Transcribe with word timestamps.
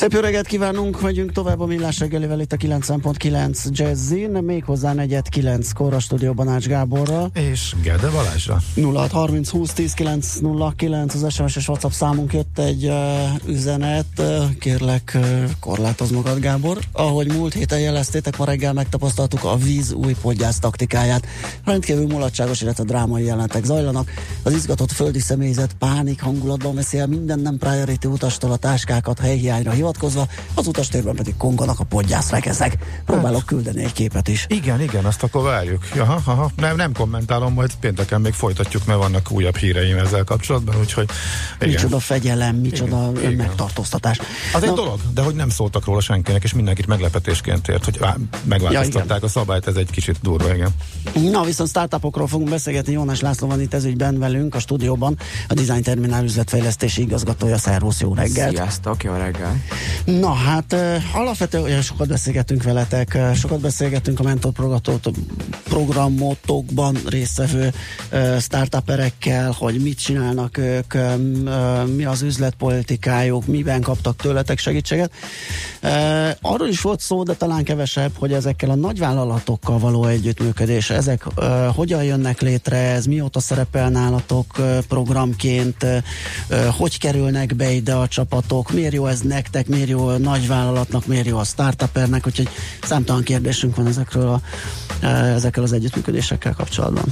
Szép 0.00 0.12
jó 0.12 0.20
reggelt 0.20 0.46
kívánunk, 0.46 1.00
megyünk 1.00 1.32
tovább 1.32 1.60
a 1.60 1.66
millás 1.66 1.98
reggelivel 1.98 2.40
itt 2.40 2.52
a 2.52 2.56
9.9 2.56 3.70
Jazzin, 3.70 4.30
méghozzá 4.30 4.92
negyed 4.92 5.28
9 5.28 5.72
kor 5.72 5.94
a 5.94 5.98
stúdióban 5.98 6.48
Ács 6.48 6.66
Gáborral. 6.66 7.30
És 7.34 7.74
Gede 7.82 8.10
Balázsra. 8.10 8.62
0630 8.74 9.48
20 9.48 9.72
10 9.72 9.92
909 9.92 11.14
az 11.14 11.32
SMS 11.32 11.56
és 11.56 11.68
WhatsApp 11.68 11.90
számunk 11.90 12.32
jött 12.32 12.58
egy 12.58 12.84
uh, 12.84 12.94
üzenet, 13.46 14.06
uh, 14.18 14.56
kérlek 14.58 15.12
uh, 15.14 15.50
korlátoz 15.60 16.10
magad 16.10 16.38
Gábor. 16.38 16.78
Ahogy 16.92 17.32
múlt 17.32 17.52
héten 17.52 17.80
jeleztétek, 17.80 18.36
ma 18.36 18.44
reggel 18.44 18.72
megtapasztaltuk 18.72 19.44
a 19.44 19.56
víz 19.56 19.92
új 19.92 20.14
podgyász 20.22 20.58
taktikáját. 20.58 21.26
Rendkívül 21.64 22.06
mulatságos, 22.06 22.60
illetve 22.60 22.84
drámai 22.84 23.24
jelentek 23.24 23.64
zajlanak. 23.64 24.10
Az 24.42 24.52
izgatott 24.52 24.92
földi 24.92 25.20
személyzet 25.20 25.74
pánik 25.78 26.20
hangulatban 26.20 26.74
veszi 26.74 26.98
el 26.98 27.06
minden 27.06 27.38
nem 27.38 27.58
priority 27.58 28.06
utastól 28.06 28.52
a 28.52 28.56
táskákat 28.56 29.18
helyhiányra 29.18 29.72
hivatkozva, 29.90 30.26
az 30.54 30.66
utastérben 30.66 31.14
pedig 31.14 31.36
konganak 31.36 31.80
a 31.80 31.84
podgyászrekezek. 31.84 32.76
Próbálok 33.06 33.38
hát. 33.38 33.46
küldeni 33.46 33.84
egy 33.84 33.92
képet 33.92 34.28
is. 34.28 34.46
Igen, 34.48 34.80
igen, 34.80 35.04
azt 35.04 35.22
akkor 35.22 35.42
várjuk. 35.42 35.88
Aha, 35.98 36.20
aha. 36.24 36.50
Nem, 36.56 36.76
nem 36.76 36.92
kommentálom, 36.92 37.52
majd 37.52 37.74
pénteken 37.80 38.20
még 38.20 38.32
folytatjuk, 38.32 38.86
mert 38.86 38.98
vannak 38.98 39.30
újabb 39.30 39.56
híreim 39.56 39.98
ezzel 39.98 40.24
kapcsolatban, 40.24 40.76
úgyhogy 40.78 41.08
igen. 41.60 41.68
Micsoda 41.68 41.98
fegyelem, 41.98 42.56
micsoda 42.56 43.12
igen, 43.18 43.32
megtartóztatás. 43.32 44.18
Az 44.54 44.60
Na, 44.60 44.66
egy 44.66 44.74
dolog, 44.74 45.00
de 45.14 45.22
hogy 45.22 45.34
nem 45.34 45.48
szóltak 45.48 45.84
róla 45.84 46.00
senkinek, 46.00 46.42
és 46.42 46.54
mindenkit 46.54 46.86
meglepetésként 46.86 47.68
ért, 47.68 47.84
hogy 47.84 48.00
megváltoztatták 48.44 49.20
ja, 49.20 49.26
a 49.26 49.28
szabályt, 49.28 49.66
ez 49.66 49.74
egy 49.74 49.90
kicsit 49.90 50.16
durva, 50.22 50.54
igen. 50.54 50.70
Na, 51.30 51.42
viszont 51.42 51.68
startupokról 51.68 52.26
fogunk 52.26 52.50
beszélgetni. 52.50 52.92
Jónás 52.92 53.20
László 53.20 53.48
van 53.48 53.60
itt 53.60 53.74
ezügyben 53.74 54.18
velünk 54.18 54.54
a 54.54 54.58
stúdióban, 54.58 55.18
a 55.48 55.54
Design 55.54 55.82
Terminál 55.82 56.24
üzletfejlesztési 56.24 57.02
igazgatója. 57.02 57.58
Szervusz, 57.58 58.00
jó 58.00 58.14
reggelt! 58.14 58.54
Sziasztok, 58.54 59.02
jó 59.02 59.12
reggel! 59.12 59.62
Na 60.04 60.32
hát 60.32 60.76
alapvetően 61.14 61.62
olyan 61.62 61.82
sokat 61.82 62.08
beszélgetünk 62.08 62.62
veletek, 62.62 63.18
sokat 63.34 63.60
beszélgetünk 63.60 64.20
a 64.20 64.22
mentor 64.22 64.52
programotokban 65.64 66.98
résztvevő 67.06 67.72
startuperekkel, 68.40 69.54
hogy 69.58 69.82
mit 69.82 69.98
csinálnak 69.98 70.58
ők, 70.58 70.94
mi 71.96 72.04
az 72.04 72.22
üzletpolitikájuk, 72.22 73.46
miben 73.46 73.80
kaptak 73.80 74.16
tőletek 74.16 74.58
segítséget. 74.58 75.12
Arról 76.40 76.68
is 76.68 76.80
volt 76.80 77.00
szó, 77.00 77.22
de 77.22 77.34
talán 77.34 77.64
kevesebb, 77.64 78.12
hogy 78.18 78.32
ezekkel 78.32 78.70
a 78.70 78.74
nagyvállalatokkal 78.74 79.78
való 79.78 80.04
együttműködés, 80.04 80.90
ezek 80.90 81.26
hogyan 81.74 82.04
jönnek 82.04 82.40
létre, 82.40 82.76
ez 82.76 83.06
mióta 83.06 83.40
szerepel 83.40 83.90
nálatok 83.90 84.46
programként, 84.88 85.86
hogy 86.78 86.98
kerülnek 86.98 87.56
be 87.56 87.70
ide 87.70 87.94
a 87.94 88.08
csapatok, 88.08 88.72
miért 88.72 88.92
jó 88.92 89.06
ez 89.06 89.20
nektek, 89.20 89.68
miért 89.70 89.88
jó 89.88 90.06
a 90.06 90.18
nagyvállalatnak, 90.18 91.06
miért 91.06 91.26
jó 91.26 91.38
a 91.38 91.44
startupernek, 91.44 92.26
úgyhogy 92.26 92.48
számtalan 92.82 93.22
kérdésünk 93.22 93.76
van 93.76 93.86
ezekről 93.86 94.28
a, 94.28 94.40
ezekkel 95.06 95.62
az 95.62 95.72
együttműködésekkel 95.72 96.54
kapcsolatban. 96.54 97.04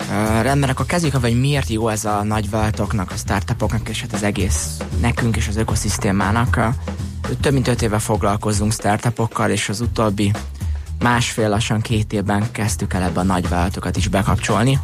Uh, 0.00 0.42
rendben, 0.42 0.70
akkor 0.70 0.86
kezdjük, 0.86 1.14
hogy 1.14 1.40
miért 1.40 1.68
jó 1.68 1.88
ez 1.88 2.04
a 2.04 2.22
nagyvállalatoknak, 2.22 3.10
a 3.10 3.16
startupoknak, 3.16 3.88
és 3.88 4.00
hát 4.00 4.12
az 4.12 4.22
egész 4.22 4.76
nekünk 5.00 5.36
és 5.36 5.48
az 5.48 5.56
ökoszisztémának. 5.56 6.60
Több 7.40 7.52
mint 7.52 7.68
öt 7.68 7.82
éve 7.82 7.98
foglalkozunk 7.98 8.72
startupokkal, 8.72 9.50
és 9.50 9.68
az 9.68 9.80
utóbbi 9.80 10.32
másfél 10.98 11.48
lassan 11.48 11.80
két 11.80 12.12
évben 12.12 12.50
kezdtük 12.50 12.94
el 12.94 13.02
ebbe 13.02 13.20
a 13.20 13.24
nagyvállalatokat 13.24 13.96
is 13.96 14.08
bekapcsolni. 14.08 14.80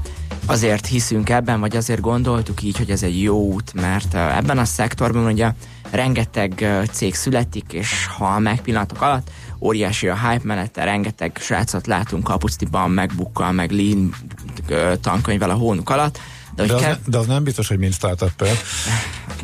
Azért 0.46 0.86
hiszünk 0.86 1.28
ebben, 1.30 1.60
vagy 1.60 1.76
azért 1.76 2.00
gondoltuk 2.00 2.62
így, 2.62 2.76
hogy 2.76 2.90
ez 2.90 3.02
egy 3.02 3.22
jó 3.22 3.52
út, 3.52 3.72
mert 3.74 4.14
ebben 4.14 4.58
a 4.58 4.64
szektorban 4.64 5.26
ugye 5.26 5.52
rengeteg 5.90 6.66
cég 6.92 7.14
születik, 7.14 7.72
és 7.72 8.06
ha 8.06 8.38
meg 8.38 8.60
pillanatok 8.60 9.02
alatt, 9.02 9.30
óriási 9.60 10.08
a 10.08 10.28
hype 10.28 10.46
mellette, 10.46 10.84
rengeteg 10.84 11.36
srácot 11.40 11.86
látunk 11.86 12.24
kapuctiban, 12.24 12.90
megbukkal, 12.90 13.52
meg 13.52 13.70
lean 13.70 14.14
tankönyvvel 15.00 15.50
a 15.50 15.54
hónuk 15.54 15.90
alatt, 15.90 16.18
de, 16.56 16.66
de, 16.66 16.74
az 16.74 16.80
kell... 16.80 16.90
ne, 16.90 16.98
de 17.06 17.18
az 17.18 17.26
nem 17.26 17.44
biztos, 17.44 17.68
hogy 17.68 17.78
mind 17.78 17.92
startup 17.92 18.46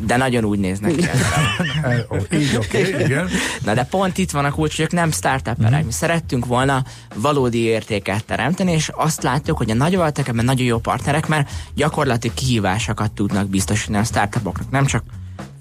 De 0.05 0.17
nagyon 0.17 0.43
úgy 0.43 0.59
néznek 0.59 0.95
ki. 0.95 1.01
Így 2.39 2.55
oké, 2.55 2.87
okay, 2.87 3.03
igen. 3.03 3.29
Na 3.63 3.73
de 3.73 3.83
pont 3.83 4.17
itt 4.17 4.31
van 4.31 4.45
a 4.45 4.51
kulcs, 4.51 4.75
hogy 4.75 4.85
ők 4.85 4.91
nem 4.91 5.11
startuperek. 5.11 5.83
Mm. 5.83 5.85
Mi 5.85 5.91
szerettünk 5.91 6.45
volna 6.45 6.83
valódi 7.15 7.59
értéket 7.59 8.25
teremteni, 8.25 8.71
és 8.71 8.89
azt 8.93 9.23
látjuk, 9.23 9.57
hogy 9.57 9.71
a 9.71 9.73
nagyobb 9.73 10.17
ebben 10.17 10.45
nagyon 10.45 10.65
jó 10.65 10.77
partnerek, 10.77 11.27
mert 11.27 11.49
gyakorlati 11.75 12.33
kihívásokat 12.33 13.11
tudnak 13.11 13.47
biztosítani 13.47 13.97
a 13.97 14.03
startupoknak. 14.03 14.69
Nem 14.69 14.85
csak 14.85 15.03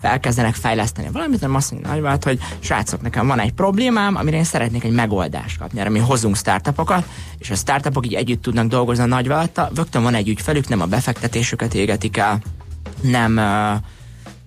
elkezdenek 0.05 0.55
fejleszteni 0.55 1.09
valamit, 1.13 1.41
hanem 1.41 1.57
azt 1.57 1.71
mondja 1.71 1.91
nagyvállalat, 1.91 2.25
hogy 2.25 2.39
srácok, 2.59 3.03
nekem 3.03 3.27
van 3.27 3.41
egy 3.41 3.53
problémám, 3.53 4.17
amire 4.17 4.37
én 4.37 4.45
szeretnék 4.45 4.85
egy 4.85 4.93
megoldást 4.93 5.59
kapni. 5.59 5.81
Erre 5.81 5.91
mi 5.91 5.99
hozunk 5.99 6.37
startupokat, 6.37 7.05
és 7.39 7.51
a 7.51 7.55
startupok 7.55 8.07
így 8.07 8.15
együtt 8.15 8.43
tudnak 8.43 8.67
dolgozni 8.67 9.03
a 9.03 9.07
nagyvállalattal, 9.07 9.71
rögtön 9.75 10.03
van 10.03 10.15
egy 10.15 10.29
ügyfelük, 10.29 10.69
nem 10.69 10.81
a 10.81 10.87
befektetésüket 10.87 11.75
égetik 11.75 12.17
el, 12.17 12.41
nem 13.01 13.37
uh, 13.37 13.83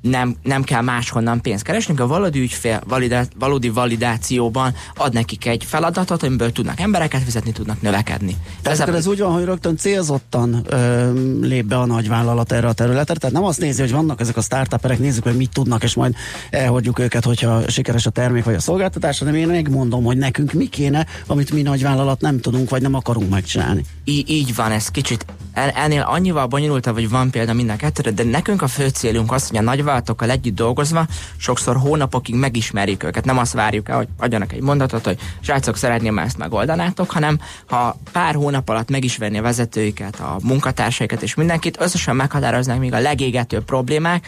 nem, 0.09 0.35
nem 0.43 0.63
kell 0.63 0.81
máshonnan 0.81 1.41
pénzt 1.41 1.63
keresni, 1.63 1.93
a 1.97 2.07
valódi 2.07 2.39
ügyfél 2.39 2.81
validá, 2.87 3.23
valódi 3.39 3.69
validációban 3.69 4.73
ad 4.95 5.13
nekik 5.13 5.45
egy 5.45 5.63
feladatot, 5.63 6.23
amiből 6.23 6.51
tudnak 6.51 6.79
embereket 6.79 7.21
fizetni, 7.21 7.51
tudnak 7.51 7.81
növekedni. 7.81 8.35
Tehát 8.61 8.79
ez, 8.79 8.95
ez 8.95 9.07
úgy 9.07 9.19
van, 9.19 9.31
hogy 9.33 9.43
rögtön 9.43 9.77
célzottan 9.77 10.65
ö, 10.67 11.11
lép 11.41 11.65
be 11.65 11.77
a 11.77 11.85
nagyvállalat 11.85 12.51
erre 12.51 12.67
a 12.67 12.73
területre, 12.73 13.15
tehát 13.15 13.35
nem 13.35 13.43
azt 13.43 13.59
nézi, 13.59 13.81
hogy 13.81 13.91
vannak 13.91 14.19
ezek 14.19 14.37
a 14.37 14.41
startuperek, 14.41 14.99
nézzük, 14.99 15.23
hogy 15.23 15.37
mit 15.37 15.49
tudnak, 15.53 15.83
és 15.83 15.93
majd 15.93 16.15
elhagyjuk 16.49 16.99
őket, 16.99 17.23
hogyha 17.23 17.69
sikeres 17.69 18.05
a 18.05 18.09
termék 18.09 18.43
vagy 18.43 18.55
a 18.55 18.59
szolgáltatás, 18.59 19.19
hanem 19.19 19.35
én 19.35 19.47
megmondom, 19.47 20.03
hogy 20.03 20.17
nekünk 20.17 20.53
mi 20.53 20.65
kéne, 20.65 21.05
amit 21.27 21.51
mi 21.51 21.61
nagyvállalat 21.61 22.21
nem 22.21 22.39
tudunk, 22.39 22.69
vagy 22.69 22.81
nem 22.81 22.93
akarunk 22.93 23.29
megcsinálni. 23.29 23.85
Í- 24.03 24.29
így 24.29 24.55
van, 24.55 24.71
ez 24.71 24.87
kicsit 24.87 25.25
ennél 25.55 26.01
annyival 26.01 26.45
bonyolultabb, 26.45 26.93
hogy 26.93 27.09
van 27.09 27.29
példa 27.29 27.53
minden 27.53 27.77
kettőre, 27.77 28.11
de 28.11 28.23
nekünk 28.23 28.61
a 28.61 28.67
fő 28.67 28.87
célunk 28.87 29.31
az, 29.31 29.47
hogy 29.47 29.57
a 29.57 29.61
nagyvállalatokkal 29.95 30.29
együtt 30.29 30.55
dolgozva 30.55 31.07
sokszor 31.37 31.77
hónapokig 31.77 32.35
megismerjük 32.35 33.03
őket. 33.03 33.25
Nem 33.25 33.37
azt 33.37 33.53
várjuk 33.53 33.89
el, 33.89 33.95
hogy 33.95 34.07
adjanak 34.17 34.53
egy 34.53 34.61
mondatot, 34.61 35.05
hogy 35.05 35.19
srácok, 35.39 35.77
szeretném 35.77 36.19
ezt 36.19 36.37
megoldanátok, 36.37 37.11
hanem 37.11 37.39
ha 37.67 37.97
pár 38.11 38.35
hónap 38.35 38.69
alatt 38.69 38.89
megismerni 38.89 39.37
a 39.37 39.41
vezetőiket, 39.41 40.19
a 40.19 40.37
munkatársaikat 40.43 41.21
és 41.21 41.35
mindenkit, 41.35 41.81
összesen 41.81 42.15
meghatároznák 42.15 42.79
még 42.79 42.93
a 42.93 42.99
legégetőbb 42.99 43.63
problémák, 43.63 44.27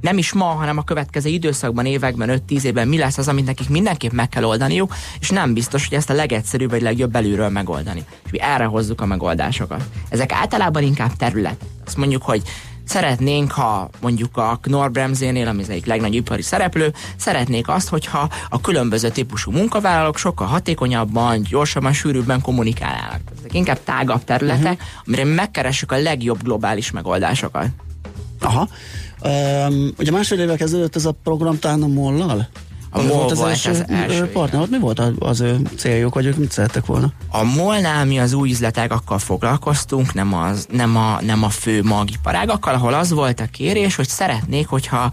nem 0.00 0.18
is 0.18 0.32
ma, 0.32 0.44
hanem 0.44 0.78
a 0.78 0.84
következő 0.84 1.28
időszakban, 1.28 1.86
években, 1.86 2.42
5-10 2.48 2.62
évben 2.62 2.88
mi 2.88 2.98
lesz 2.98 3.18
az, 3.18 3.28
amit 3.28 3.44
nekik 3.46 3.68
mindenképp 3.68 4.12
meg 4.12 4.28
kell 4.28 4.44
oldaniuk, 4.44 4.94
és 5.20 5.30
nem 5.30 5.54
biztos, 5.54 5.88
hogy 5.88 5.98
ezt 5.98 6.10
a 6.10 6.14
legegyszerűbb 6.14 6.70
vagy 6.70 6.82
legjobb 6.82 7.10
belülről 7.10 7.48
megoldani. 7.48 8.04
És 8.24 8.30
mi 8.30 8.40
erre 8.40 8.64
hozzuk 8.64 9.00
a 9.00 9.06
megoldásokat. 9.06 9.82
Ezek 10.08 10.32
általában 10.32 10.82
inkább 10.82 11.16
terület. 11.16 11.64
Azt 11.86 11.96
mondjuk, 11.96 12.22
hogy 12.22 12.42
szeretnénk, 12.84 13.52
ha 13.52 13.90
mondjuk 14.00 14.36
a 14.36 14.58
Knorr-Bremzénél, 14.62 15.48
ami 15.48 15.62
az 15.62 15.68
egyik 15.68 15.86
legnagyobb 15.86 16.24
ipari 16.24 16.42
szereplő, 16.42 16.92
szeretnék 17.16 17.68
azt, 17.68 17.88
hogyha 17.88 18.28
a 18.48 18.60
különböző 18.60 19.08
típusú 19.08 19.50
munkavállalók 19.50 20.16
sokkal 20.16 20.46
hatékonyabban, 20.46 21.42
gyorsabban, 21.42 21.92
sűrűbben 21.92 22.40
kommunikálnának. 22.40 23.20
Ezek 23.38 23.54
inkább 23.54 23.78
tágabb 23.84 24.24
területek, 24.24 24.72
uh-huh. 24.72 25.02
amire 25.06 25.24
megkeressük 25.24 25.92
a 25.92 25.96
legjobb 25.96 26.42
globális 26.42 26.90
megoldásokat. 26.90 27.66
Aha. 28.40 28.68
Um, 29.24 29.92
ugye 29.98 30.10
másfél 30.10 30.40
évvel 30.40 30.56
kezdődött 30.56 30.96
ez 30.96 31.04
a 31.04 31.12
program 31.22 31.58
talán 31.58 31.82
a 31.82 31.86
Mollal? 31.86 32.48
A 32.94 33.02
MOL 33.02 33.16
volt 33.16 33.30
az 33.30 33.40
első, 33.40 33.70
az 33.70 33.84
első 33.88 34.30
partner, 34.30 34.60
ott 34.60 34.70
mi 34.70 34.78
volt 34.78 35.02
az 35.18 35.40
ő 35.40 35.60
céljuk, 35.76 36.14
vagy 36.14 36.26
ők 36.26 36.36
mit 36.36 36.52
szerettek 36.52 36.86
volna? 36.86 37.12
A 37.30 37.42
MOL-nál 37.42 38.04
mi 38.04 38.18
az 38.18 38.32
új 38.32 38.50
üzletágakkal 38.50 39.18
foglalkoztunk, 39.18 40.14
nem, 40.14 40.34
az, 40.34 40.66
nem, 40.70 40.96
a, 40.96 41.18
nem 41.22 41.42
a 41.42 41.48
fő 41.48 41.82
magiparágakkal, 41.82 42.74
ahol 42.74 42.94
az 42.94 43.10
volt 43.10 43.40
a 43.40 43.46
kérés, 43.52 43.94
hogy 43.94 44.08
szeretnék, 44.08 44.66
hogyha 44.66 45.12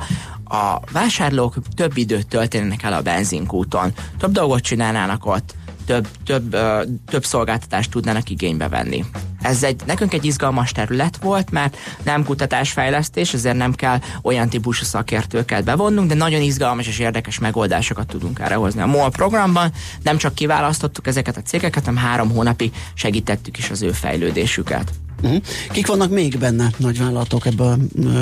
a 0.50 0.80
vásárlók 0.92 1.56
több 1.76 1.98
időt 1.98 2.28
töltenének 2.28 2.84
el 2.84 2.94
a 2.94 3.02
benzinkúton, 3.02 3.94
több 4.18 4.32
dolgot 4.32 4.62
csinálnának 4.62 5.26
ott, 5.26 5.56
több, 5.90 6.08
több, 6.26 6.58
több 7.06 7.26
szolgáltatást 7.26 7.92
tudnának 7.92 8.30
igénybe 8.30 8.68
venni. 8.68 9.06
Ez 9.42 9.64
egy, 9.64 9.82
nekünk 9.86 10.14
egy 10.14 10.26
izgalmas 10.26 10.72
terület 10.72 11.18
volt, 11.18 11.52
mert 11.52 11.78
nem 12.04 12.24
kutatásfejlesztés, 12.24 13.34
ezért 13.34 13.58
nem 13.58 13.74
kell 13.74 14.00
olyan 14.22 14.50
típusú 14.50 14.84
szakértőket 14.84 15.64
bevonnunk, 15.64 16.08
de 16.08 16.16
nagyon 16.16 16.42
izgalmas 16.42 16.88
és 16.88 17.00
érdekes 17.00 17.40
megoldásokat 17.40 18.08
tudunk 18.08 18.40
erre 18.40 18.56
hozni. 18.56 18.82
A 18.82 18.86
MOL 18.86 19.10
programban 19.12 19.72
nem 20.04 20.18
csak 20.18 20.36
kiválasztottuk 20.36 21.08
ezeket 21.08 21.38
a 21.38 21.42
cégeket, 21.42 21.86
hanem 21.86 22.04
három 22.04 22.30
hónapig 22.30 22.74
segítettük 22.94 23.58
is 23.58 23.70
az 23.70 23.82
ő 23.82 23.92
fejlődésüket. 23.92 24.92
Uh-huh. 25.22 25.42
Kik 25.72 25.88
vannak 25.88 26.10
még 26.10 26.38
benne 26.38 26.70
nagyvállalatok 26.78 27.46
ebből 27.46 27.78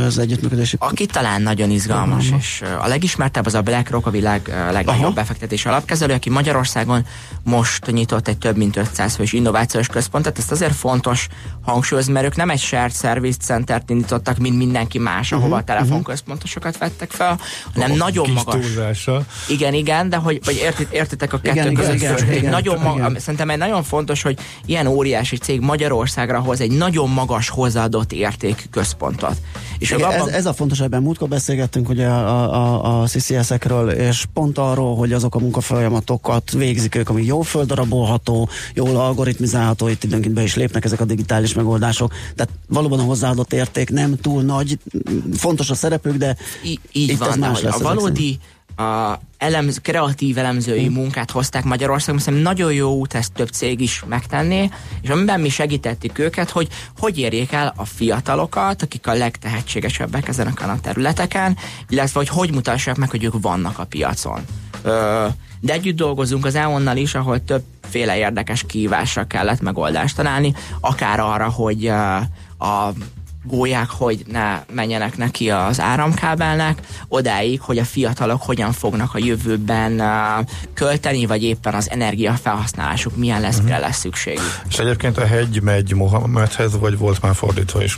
az 0.06 0.18
együttműködési? 0.18 0.76
Aki 0.80 1.06
talán 1.06 1.42
nagyon 1.42 1.70
izgalmas, 1.70 2.26
uh-huh. 2.26 2.40
és 2.40 2.64
a 2.82 2.88
legismertebb 2.88 3.46
az 3.46 3.54
a 3.54 3.62
BlackRock, 3.62 4.06
a 4.06 4.10
világ 4.10 4.48
legnagyobb 4.72 5.00
uh-huh. 5.00 5.14
befektetési 5.14 5.68
alapkezelő, 5.68 6.14
aki 6.14 6.30
Magyarországon 6.30 7.06
most 7.44 7.92
nyitott 7.92 8.28
egy 8.28 8.38
több 8.38 8.58
mint 8.58 8.76
500 8.76 9.16
fős 9.16 9.34
innovációs 9.34 9.88
központot. 9.88 10.38
Ezt 10.38 10.52
azért 10.52 10.76
fontos 10.76 11.28
hangsúlyozni, 11.62 12.14
mert 12.14 12.26
ők 12.26 12.36
nem 12.36 12.50
egy 12.50 12.60
shared 12.60 12.94
service 12.94 13.38
centert 13.42 13.90
indítottak, 13.90 14.38
mint 14.38 14.58
mindenki 14.58 15.00
más, 15.00 15.32
ahova 15.32 15.48
uh-huh. 15.48 15.62
a 15.62 15.64
telefonközpontosokat 15.64 16.78
vettek 16.78 17.12
fel, 17.12 17.40
hanem 17.74 17.92
oh, 17.92 17.98
nagyon 17.98 18.30
magas. 18.30 18.66
Túlzása. 18.66 19.26
Igen, 19.48 19.74
igen, 19.74 20.10
de 20.10 20.16
hogy 20.16 20.40
vagy 20.46 20.56
értit, 20.56 20.92
értitek 20.92 21.34
a 21.34 21.40
kettő 21.40 21.60
igen, 21.60 21.74
között. 21.74 21.94
Igen, 21.94 22.18
igen, 22.18 22.34
igen, 22.34 22.50
nagyon 22.50 22.78
igen. 22.78 22.88
Maga, 22.88 23.20
szerintem 23.20 23.50
egy 23.50 23.58
nagyon 23.58 23.84
fontos, 23.84 24.22
hogy 24.22 24.38
ilyen 24.66 24.88
óriási 24.88 25.38
cég 25.38 25.60
Magyarországra 25.60 26.40
hoz 26.40 26.62
egy 26.62 26.72
nagyon 26.88 27.10
magas 27.10 27.50
hozzáadott 27.50 28.12
értékű 28.12 28.64
központot. 28.72 29.36
És 29.80 29.92
Igen, 29.92 30.04
abban... 30.04 30.28
ez, 30.28 30.34
ez 30.34 30.46
a 30.46 30.54
fontos, 30.54 30.80
ebben 30.80 31.02
múltkor 31.02 31.28
beszélgettünk 31.28 31.90
ugye 31.90 32.08
a, 32.08 32.54
a, 32.54 33.02
a 33.02 33.08
CCS-ekről, 33.08 33.90
és 33.90 34.26
pont 34.34 34.58
arról, 34.58 34.96
hogy 34.96 35.14
azok 35.14 35.36
a 35.36 35.40
munkafolyamatokat 35.40 36.52
végzik 36.52 36.96
ők, 36.96 37.10
ami 37.10 37.26
jól 37.26 37.44
földarabolható, 37.44 38.50
jól 38.74 38.96
algoritmizálható, 38.96 39.88
itt 39.88 40.04
időnként 40.04 40.34
be 40.34 40.44
is 40.44 40.56
lépnek 40.56 40.86
ezek 40.86 41.00
a 41.00 41.06
digitális 41.06 41.54
megoldások. 41.54 42.14
Tehát 42.36 42.54
valóban 42.68 43.00
a 43.00 43.04
hozzáadott 43.04 43.54
érték 43.54 43.90
nem 43.90 44.16
túl 44.22 44.42
nagy, 44.42 44.80
fontos 45.34 45.70
a 45.70 45.76
szerepük, 45.76 46.16
de 46.16 46.38
I- 46.64 46.80
így 46.92 47.10
itt 47.10 47.18
van, 47.18 47.30
ez 47.30 47.36
más 47.36 47.62
lesz 47.62 47.80
a 47.80 47.84
valódi 47.84 48.40
a 48.78 49.20
elemz, 49.38 49.80
kreatív 49.82 50.38
elemzői 50.38 50.90
mm. 50.90 50.94
munkát 50.94 51.32
hozták 51.32 51.64
Magyarországon, 51.64 52.18
hiszen 52.18 52.34
nagyon 52.34 52.74
jó 52.74 52.94
út 52.94 53.14
ezt 53.14 53.34
több 53.34 53.48
cég 53.48 53.80
is 53.82 54.04
megtenné, 54.08 54.70
és 55.02 55.10
amiben 55.10 55.40
mi 55.40 55.50
segítettük 55.50 56.20
őket, 56.20 56.50
hogy 56.50 56.68
hogy 57.00 57.18
érjék 57.18 57.52
el 57.52 57.74
a 57.76 57.86
fiatalokat, 57.86 58.82
akik 58.82 59.08
a 59.08 59.14
legtehetségesebbek 59.14 60.28
ezen 60.28 60.48
a 60.48 60.80
területeken, 60.80 61.58
illetve 61.90 62.20
hogy 62.20 62.30
hogy 62.30 62.52
mutassák 62.52 62.96
meg, 62.96 63.10
hogy 63.10 63.24
ők 63.24 63.42
vannak 63.42 63.80
a 63.80 63.86
piacon. 63.86 64.42
De 65.60 65.74
együtt 65.74 65.96
dolgozunk 65.96 66.46
az 66.46 66.56
EON-nal 66.56 66.98
is, 66.98 67.16
ahol 67.16 67.44
többféle 67.44 68.18
érdekes 68.18 68.64
kívásra 68.68 69.28
kellett 69.28 69.62
megoldást 69.62 70.16
találni, 70.16 70.54
akár 70.80 71.20
arra, 71.20 71.50
hogy 71.50 71.88
a 72.58 72.92
gólyák, 73.48 73.90
hogy 73.90 74.24
ne 74.32 74.64
menjenek 74.74 75.18
neki 75.18 75.50
az 75.50 75.80
áramkábelnek, 75.80 76.82
odáig, 77.08 77.62
hogy 77.62 77.78
a 77.78 77.86
fiatalok 77.86 78.42
hogyan 78.42 78.72
fognak 78.72 79.14
a 79.14 79.18
jövőben 79.18 80.00
uh, 80.00 80.46
költeni, 80.74 81.26
vagy 81.26 81.44
éppen 81.44 81.74
az 81.74 81.90
energiafelhasználásuk 81.90 83.16
milyen 83.16 83.42
lesz, 83.42 83.54
uh-huh. 83.54 83.66
mire 83.66 83.80
lesz 83.80 84.00
szükségük. 84.00 84.62
És 84.70 84.78
egyébként 84.78 85.18
a 85.18 85.26
hegy 85.26 85.62
megy 85.62 85.94
Mohamedhez, 85.94 86.80
vagy 86.80 86.98
volt 86.98 87.22
már 87.22 87.36
fordítva 87.36 87.84
is? 87.84 87.98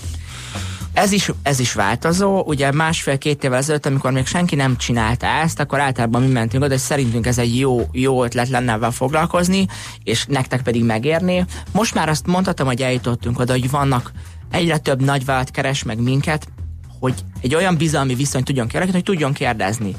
Ez 0.94 1.12
is, 1.12 1.32
ez 1.44 1.60
is 1.60 1.74
változó, 1.74 2.44
ugye 2.46 2.72
másfél-két 2.72 3.44
évvel 3.44 3.58
ezelőtt, 3.58 3.86
amikor 3.86 4.12
még 4.12 4.26
senki 4.26 4.56
nem 4.56 4.78
csinálta 4.78 5.28
ezt, 5.28 5.60
akkor 5.60 5.80
általában 5.80 6.22
mi 6.22 6.32
mentünk 6.32 6.64
oda, 6.64 6.74
hogy 6.74 6.82
szerintünk 6.82 7.26
ez 7.26 7.38
egy 7.38 7.60
jó, 7.60 7.88
jó 7.92 8.24
ötlet 8.24 8.50
lenne 8.50 8.72
ebben 8.72 8.92
foglalkozni, 8.92 9.68
és 10.04 10.26
nektek 10.26 10.62
pedig 10.62 10.84
megérni. 10.84 11.46
Most 11.72 11.94
már 11.94 12.10
azt 12.10 12.28
mondhatom, 12.28 12.68
hogy 12.68 12.82
eljutottunk 12.82 13.40
oda, 13.40 13.52
hogy 13.52 13.70
vannak 13.70 14.12
egyre 14.52 14.78
több 14.78 15.02
nagyvállalat 15.02 15.52
keres 15.52 15.84
meg 15.84 16.02
minket, 16.02 16.48
hogy 17.00 17.14
egy 17.42 17.56
olyan 17.56 17.78
bizalmi 17.78 18.16
viszonyt 18.16 18.46
tudjon 18.46 18.68
kialakítani, 18.68 19.04
hogy 19.06 19.16
tudjon 19.16 19.34
kérdezni. 19.34 19.96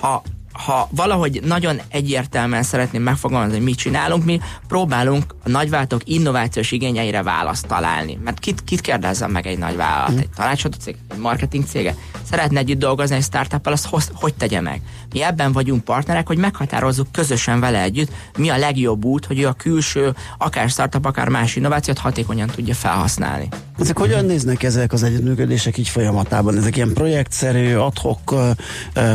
Ha 0.00 0.22
ha 0.52 0.88
valahogy 0.90 1.40
nagyon 1.44 1.80
egyértelműen 1.88 2.62
szeretném 2.62 3.02
megfogalmazni, 3.02 3.56
hogy 3.56 3.64
mit 3.64 3.76
csinálunk, 3.76 4.24
mi 4.24 4.40
próbálunk 4.68 5.34
a 5.44 5.48
nagyvállalatok 5.48 6.00
innovációs 6.04 6.72
igényeire 6.72 7.22
választ 7.22 7.66
találni. 7.66 8.18
Mert 8.24 8.38
kit, 8.38 8.64
kit 8.64 8.80
kérdezzem 8.80 9.30
meg 9.30 9.46
egy 9.46 9.58
nagyvállalat, 9.58 10.18
egy 10.18 10.28
tanácsadó 10.36 10.76
cég, 10.80 10.96
egy 11.10 11.18
marketing 11.18 11.64
cége, 11.64 11.94
szeretne 12.30 12.58
együtt 12.58 12.78
dolgozni 12.78 13.16
egy 13.16 13.22
startup 13.22 13.66
azt 13.66 13.86
hogy, 13.86 14.02
hogy 14.14 14.34
tegye 14.34 14.60
meg? 14.60 14.80
Mi 15.12 15.22
ebben 15.22 15.52
vagyunk 15.52 15.84
partnerek, 15.84 16.26
hogy 16.26 16.38
meghatározzuk 16.38 17.12
közösen 17.12 17.60
vele 17.60 17.82
együtt, 17.82 18.12
mi 18.38 18.48
a 18.48 18.56
legjobb 18.56 19.04
út, 19.04 19.26
hogy 19.26 19.40
ő 19.40 19.46
a 19.46 19.52
külső, 19.52 20.14
akár 20.38 20.70
startup, 20.70 21.04
akár 21.04 21.28
más 21.28 21.56
innovációt 21.56 21.98
hatékonyan 21.98 22.48
tudja 22.48 22.74
felhasználni. 22.74 23.48
Ezek 23.82 23.98
hogyan 23.98 24.24
néznek 24.24 24.62
ezek 24.62 24.92
az 24.92 25.02
együttműködések 25.02 25.78
így 25.78 25.88
folyamatában? 25.88 26.56
Ezek 26.56 26.76
ilyen 26.76 26.92
projektszerű, 26.92 27.74
adhok 27.74 28.34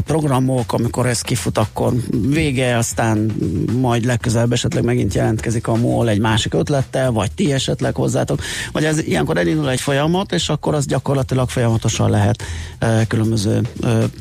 programok, 0.05 0.73
amikor 0.73 1.05
ez 1.05 1.21
kifut, 1.21 1.57
akkor 1.57 1.93
vége, 2.29 2.77
aztán 2.77 3.35
majd 3.73 4.05
legközelebb 4.05 4.51
esetleg 4.51 4.83
megint 4.83 5.13
jelentkezik 5.13 5.67
a 5.67 5.75
MOL 5.75 6.09
egy 6.09 6.19
másik 6.19 6.53
ötlettel, 6.53 7.11
vagy 7.11 7.31
ti 7.31 7.53
esetleg 7.53 7.95
hozzátok, 7.95 8.41
vagy 8.71 8.83
ez 8.85 8.99
ilyenkor 8.99 9.37
elindul 9.37 9.69
egy 9.69 9.81
folyamat, 9.81 10.31
és 10.31 10.49
akkor 10.49 10.73
az 10.73 10.85
gyakorlatilag 10.85 11.49
folyamatosan 11.49 12.09
lehet 12.09 12.43
különböző 13.07 13.61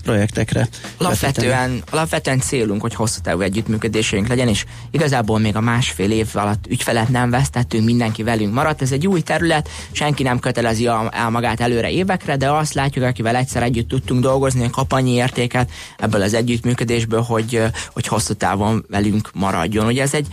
projektekre. 0.02 0.68
Alapvetően, 0.96 1.82
alapvetően 1.90 2.40
célunk, 2.40 2.80
hogy 2.80 2.94
hosszú 2.94 3.20
távú 3.22 3.40
együttműködéseink 3.40 4.28
legyen, 4.28 4.48
és 4.48 4.64
igazából 4.90 5.38
még 5.38 5.56
a 5.56 5.60
másfél 5.60 6.10
év 6.10 6.28
alatt 6.34 6.64
ügyfelet 6.68 7.08
nem 7.08 7.30
vesztettünk, 7.30 7.84
mindenki 7.84 8.22
velünk 8.22 8.54
maradt. 8.54 8.82
Ez 8.82 8.92
egy 8.92 9.06
új 9.06 9.20
terület, 9.20 9.68
senki 9.92 10.22
nem 10.22 10.35
kötelezi 10.38 10.86
el 11.10 11.30
magát 11.30 11.60
előre 11.60 11.90
évekre, 11.90 12.36
de 12.36 12.50
azt 12.50 12.74
látjuk, 12.74 13.04
akivel 13.04 13.36
egyszer 13.36 13.62
együtt 13.62 13.88
tudtunk 13.88 14.20
dolgozni, 14.22 14.60
hogy 14.60 14.70
kap 14.70 14.92
annyi 14.92 15.12
értéket 15.12 15.70
ebből 15.98 16.22
az 16.22 16.34
együttműködésből, 16.34 17.20
hogy, 17.20 17.62
hogy 17.92 18.06
hosszú 18.06 18.34
távon 18.34 18.84
velünk 18.88 19.30
maradjon. 19.34 19.86
Ugye 19.86 20.02
ez 20.02 20.14
egy 20.14 20.26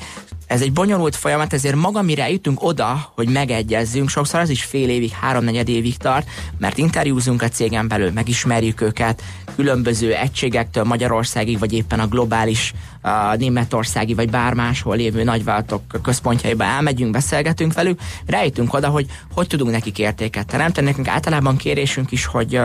ez 0.53 0.61
egy 0.61 0.73
bonyolult 0.73 1.15
folyamat, 1.15 1.53
ezért 1.53 1.75
maga 1.75 2.01
mire 2.01 2.29
jutunk 2.29 2.63
oda, 2.63 3.11
hogy 3.15 3.29
megegyezzünk, 3.29 4.09
sokszor 4.09 4.39
az 4.39 4.49
is 4.49 4.63
fél 4.63 4.89
évig, 4.89 5.11
háromnegyed 5.11 5.69
évig 5.69 5.97
tart, 5.97 6.29
mert 6.57 6.77
interjúzunk 6.77 7.41
a 7.41 7.49
cégen 7.49 7.87
belül, 7.87 8.11
megismerjük 8.11 8.81
őket, 8.81 9.21
különböző 9.55 10.13
egységektől 10.13 10.83
Magyarországig, 10.83 11.59
vagy 11.59 11.73
éppen 11.73 11.99
a 11.99 12.07
globális 12.07 12.73
a 13.03 13.35
németországi, 13.35 14.13
vagy 14.13 14.29
bár 14.29 14.53
máshol 14.53 14.95
lévő 14.95 15.23
nagyvállalatok 15.23 15.81
központjaiba 16.01 16.63
elmegyünk, 16.63 17.11
beszélgetünk 17.11 17.73
velük, 17.73 17.99
rejtünk 18.25 18.73
oda, 18.73 18.87
hogy 18.87 19.05
hogy 19.33 19.47
tudunk 19.47 19.71
nekik 19.71 19.99
értéket 19.99 20.47
teremteni. 20.47 20.87
Nekünk 20.87 21.07
általában 21.07 21.57
kérésünk 21.57 22.11
is, 22.11 22.25
hogy, 22.25 22.59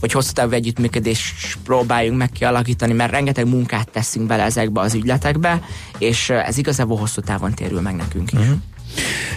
hogy 0.00 0.12
hosszú 0.12 0.32
távú 0.32 0.52
együttműködés 0.52 1.34
próbáljunk 1.64 2.18
meg 2.18 2.30
kialakítani, 2.30 2.92
mert 2.92 3.10
rengeteg 3.10 3.48
munkát 3.48 3.88
teszünk 3.90 4.26
bele 4.26 4.42
ezekbe 4.42 4.80
az 4.80 4.94
ügyletekbe, 4.94 5.62
és 5.98 6.30
ez 6.30 6.58
igazából 6.58 6.96
hosszú 6.96 7.20
távon 7.24 7.54
térül 7.54 7.80
meg 7.80 7.96
nekünk 7.96 8.32
is. 8.32 8.38
Uh-huh. 8.38 8.56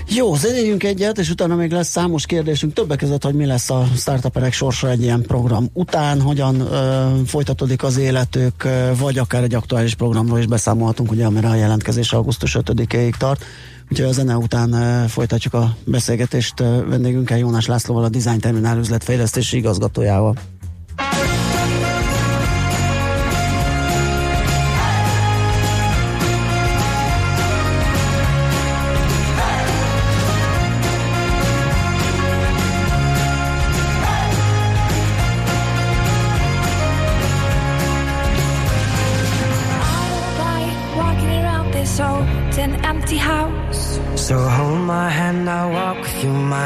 Jó, 0.10 0.36
zenéljünk 0.36 0.84
egyet, 0.84 1.18
és 1.18 1.30
utána 1.30 1.56
még 1.56 1.72
lesz 1.72 1.90
számos 1.90 2.26
kérdésünk, 2.26 2.74
többek 2.74 2.98
között, 2.98 3.24
hogy 3.24 3.34
mi 3.34 3.46
lesz 3.46 3.70
a 3.70 3.88
startuperek 3.96 4.54
sorsa 4.54 4.90
egy 4.90 5.02
ilyen 5.02 5.22
program 5.22 5.70
után, 5.74 6.22
hogyan 6.22 6.60
ö, 6.60 7.08
folytatódik 7.26 7.84
az 7.84 7.98
életük, 7.98 8.64
ö, 8.64 8.92
vagy 8.98 9.18
akár 9.18 9.44
egy 9.44 9.54
aktuális 9.54 9.96
programról 9.96 10.40
is 10.40 10.46
beszámolhatunk, 10.46 11.12
ugye, 11.12 11.26
amire 11.26 11.48
a 11.48 11.56
jelentkezés 11.56 12.14
augusztus 12.14 12.58
5-ig 12.60 13.14
tart. 13.18 13.46
Úgyhogy 13.92 14.08
a 14.10 14.12
zene 14.12 14.38
után 14.38 14.74
ö, 14.74 15.08
folytatjuk 15.08 15.54
a 15.54 15.76
beszélgetést 15.86 16.60
vendégünkkel, 16.88 17.38
Jónás 17.38 17.66
Lászlóval, 17.66 18.04
a 18.04 18.10
Design 18.10 18.40
Terminál 18.40 18.78
üzletfejlesztési 18.78 19.58
igazgatójával. 19.58 20.36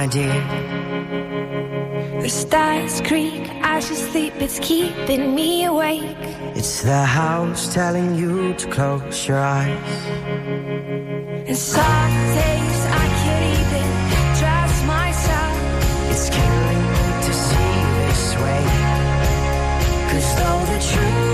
Dear. 0.07 0.33
The 2.21 2.29
stars 2.29 3.01
creak 3.01 3.49
as 3.63 3.89
you 3.89 3.95
sleep, 3.95 4.33
it's 4.37 4.59
keeping 4.59 5.33
me 5.35 5.65
awake. 5.65 6.17
It's 6.55 6.81
the 6.83 7.03
house 7.03 7.73
telling 7.73 8.15
you 8.15 8.53
to 8.53 8.67
close 8.69 9.27
your 9.27 9.39
eyes. 9.39 9.97
And 11.47 11.57
some 11.57 12.15
days 12.39 12.81
I 13.03 13.05
can't 13.21 13.45
even 13.61 13.87
trust 14.39 14.79
myself. 14.85 15.57
It's 16.11 16.29
killing 16.29 16.83
me 16.95 17.07
to 17.27 17.33
see 17.47 17.75
this 18.05 18.25
way. 18.43 18.63
Cause 20.11 20.29
though 20.37 20.63
the 20.73 20.79
truth 20.91 21.30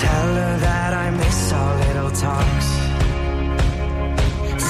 tell 0.00 0.34
her 0.34 0.58
that 0.58 0.92
I 0.92 1.10
miss 1.10 1.52
our 1.52 1.76
little 1.86 2.10
talks. 2.10 2.68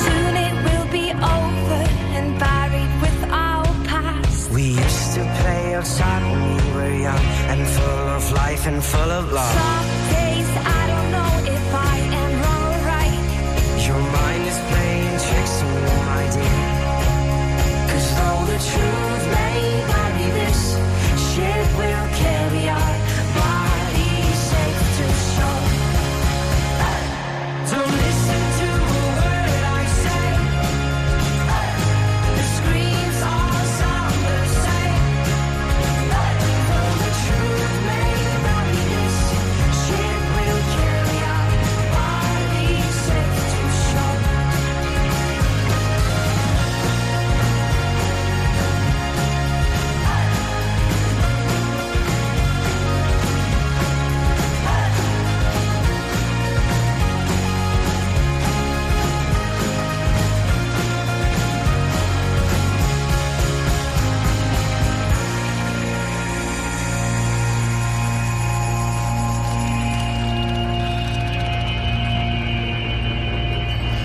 Soon 0.02 0.32
it 0.48 0.54
will 0.66 0.88
be 0.92 1.06
over 1.12 1.82
and 2.16 2.38
buried 2.38 2.92
with 3.00 3.20
our 3.30 3.64
past. 3.90 4.50
We 4.50 4.64
used 4.84 5.14
to 5.14 5.22
play 5.40 5.74
outside 5.74 6.22
when 6.30 6.42
we 6.56 6.74
were 6.74 6.94
young 7.08 7.26
and 7.52 7.66
full 7.66 8.08
of 8.18 8.32
life 8.32 8.66
and 8.66 8.84
full 8.84 9.10
of 9.20 9.32
love. 9.32 9.54
So 9.54 10.03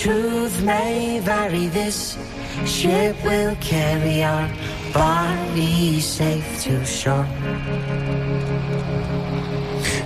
truth 0.00 0.62
may 0.64 1.20
vary, 1.20 1.68
this 1.68 2.16
ship 2.64 3.16
will 3.24 3.56
carry 3.60 4.22
our 4.22 4.48
bodies 4.92 6.04
safe 6.04 6.64
to 6.64 6.84
shore. 6.84 7.28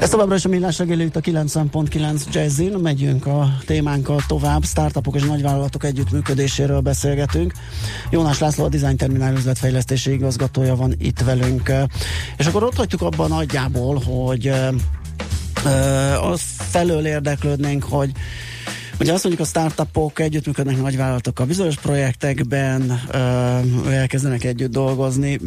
Ez 0.00 0.11
továbbra 0.11 0.35
is 0.35 0.44
a 0.44 0.49
millás 0.49 0.78
reggeli 0.78 1.04
itt 1.04 1.16
a 1.16 1.20
90.9 1.20 2.32
Jazzin. 2.32 2.73
Megyünk 2.73 3.26
a 3.26 3.56
témánkkal 3.66 4.20
tovább. 4.26 4.64
Startupok 4.64 5.14
és 5.14 5.23
nagyvállalatok 5.23 5.85
együttműködéséről 5.85 6.80
beszélgetünk. 6.80 7.52
Jónás 8.11 8.38
László, 8.38 8.64
a 8.64 8.68
Design 8.68 8.97
Terminál 8.97 9.35
üzletfejlesztési 9.35 10.12
igazgatója 10.12 10.76
van 10.76 10.94
itt 10.99 11.20
velünk. 11.20 11.73
És 12.37 12.47
akkor 12.47 12.62
ott 12.62 12.76
hagytuk 12.76 13.02
abban 13.02 13.28
nagyjából, 13.28 14.02
hogy 14.04 14.52
az 16.23 16.40
felől 16.56 17.06
érdeklődnénk, 17.06 17.85
hogy 17.85 18.12
Ugye 19.00 19.12
azt 19.12 19.25
mondjuk 19.25 19.47
a 19.47 19.50
startupok 19.50 20.19
együttműködnek 20.19 20.80
nagyvállalatokkal 20.80 21.47
bizonyos 21.47 21.76
projektekben, 21.76 23.00
ö, 23.11 23.19
elkezdenek 23.90 24.45
együtt 24.45 24.71
dolgozni. 24.71 25.40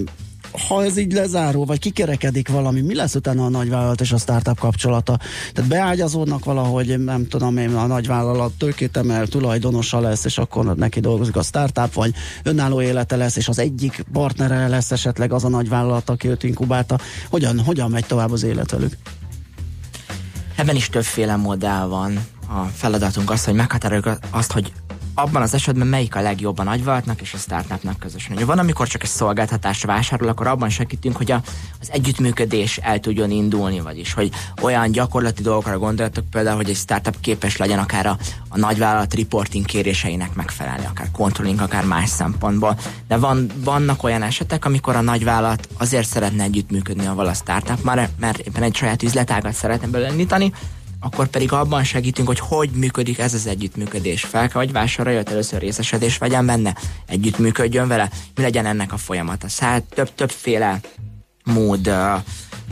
Ha 0.67 0.83
ez 0.83 0.97
így 0.97 1.13
lezárul, 1.13 1.65
vagy 1.65 1.79
kikerekedik 1.79 2.47
valami, 2.47 2.81
mi 2.81 2.95
lesz 2.95 3.15
utána 3.15 3.45
a 3.45 3.49
nagyvállalat 3.49 4.01
és 4.01 4.11
a 4.11 4.17
startup 4.17 4.59
kapcsolata? 4.59 5.19
Tehát 5.53 5.69
beágyazódnak 5.69 6.45
valahogy, 6.45 7.03
nem 7.03 7.27
tudom 7.27 7.57
én, 7.57 7.75
a 7.75 7.85
nagyvállalat 7.85 8.51
tőkét 8.57 8.97
emel, 8.97 9.27
tulajdonosa 9.27 9.99
lesz, 9.99 10.25
és 10.25 10.37
akkor 10.37 10.75
neki 10.75 10.99
dolgozik 10.99 11.35
a 11.35 11.43
startup, 11.43 11.93
vagy 11.93 12.13
önálló 12.43 12.81
élete 12.81 13.15
lesz, 13.15 13.35
és 13.35 13.47
az 13.47 13.59
egyik 13.59 14.05
partnere 14.13 14.67
lesz 14.67 14.91
esetleg 14.91 15.33
az 15.33 15.43
a 15.43 15.49
nagyvállalat, 15.49 16.09
aki 16.09 16.27
őt 16.27 16.43
inkubálta. 16.43 16.99
Hogyan, 17.29 17.59
hogyan 17.59 17.91
megy 17.91 18.05
tovább 18.05 18.31
az 18.31 18.43
élet 18.43 18.71
velük? 18.71 18.97
Ebben 20.55 20.75
is 20.75 20.89
többféle 20.89 21.35
modell 21.35 21.85
van. 21.85 22.32
A 22.55 22.65
feladatunk 22.75 23.29
az, 23.29 23.45
hogy 23.45 23.53
meghatároljuk 23.53 24.09
azt, 24.31 24.51
hogy 24.51 24.73
abban 25.13 25.41
az 25.41 25.53
esetben 25.53 25.87
melyik 25.87 26.15
a 26.15 26.21
legjobb 26.21 26.59
a 26.59 26.63
nagyvállalatnak 26.63 27.21
és 27.21 27.33
a 27.33 27.37
startupnak 27.37 27.99
közösen. 27.99 28.35
Ugye 28.35 28.45
van, 28.45 28.59
amikor 28.59 28.87
csak 28.87 29.03
egy 29.03 29.09
szolgáltatást 29.09 29.85
vásárol, 29.85 30.27
akkor 30.27 30.47
abban 30.47 30.69
segítünk, 30.69 31.17
hogy 31.17 31.31
a, 31.31 31.41
az 31.81 31.91
együttműködés 31.91 32.77
el 32.77 32.99
tudjon 32.99 33.31
indulni, 33.31 33.79
vagyis 33.79 34.13
hogy 34.13 34.31
olyan 34.61 34.91
gyakorlati 34.91 35.41
dolgokra 35.41 35.77
gondoljatok 35.77 36.29
például, 36.29 36.55
hogy 36.55 36.69
egy 36.69 36.75
startup 36.75 37.19
képes 37.19 37.57
legyen 37.57 37.79
akár 37.79 38.05
a, 38.05 38.17
a 38.49 38.57
nagyvállalat 38.57 39.13
reporting 39.13 39.65
kéréseinek 39.65 40.33
megfelelni, 40.33 40.85
akár 40.85 41.11
controlling, 41.11 41.61
akár 41.61 41.85
más 41.85 42.09
szempontból. 42.09 42.77
De 43.07 43.17
van, 43.17 43.51
vannak 43.63 44.03
olyan 44.03 44.23
esetek, 44.23 44.65
amikor 44.65 44.95
a 44.95 45.01
nagyvállalat 45.01 45.67
azért 45.77 46.07
szeretne 46.07 46.43
együttműködni 46.43 47.05
a 47.05 47.33
startup, 47.33 47.83
mert, 47.83 48.11
mert 48.19 48.37
éppen 48.37 48.63
egy 48.63 48.75
saját 48.75 49.03
üzletágat 49.03 49.53
szeretne 49.53 49.87
belőle 49.87 50.11
akkor 51.03 51.27
pedig 51.27 51.51
abban 51.51 51.83
segítünk, 51.83 52.27
hogy 52.27 52.39
hogy 52.39 52.69
működik 52.69 53.19
ez 53.19 53.33
az 53.33 53.47
együttműködés. 53.47 54.23
Fel 54.23 54.49
hogy 54.53 54.71
vásárolja, 54.71 55.17
hogy 55.17 55.31
először 55.31 55.59
részesedés 55.59 56.17
vegyen 56.17 56.45
benne, 56.45 56.75
együttműködjön 57.07 57.87
vele, 57.87 58.09
mi 58.35 58.41
legyen 58.41 58.65
ennek 58.65 58.93
a 58.93 58.97
folyamata. 58.97 59.47
Szóval 59.49 59.83
több, 59.89 60.15
többféle 60.15 60.79
mód, 61.43 61.91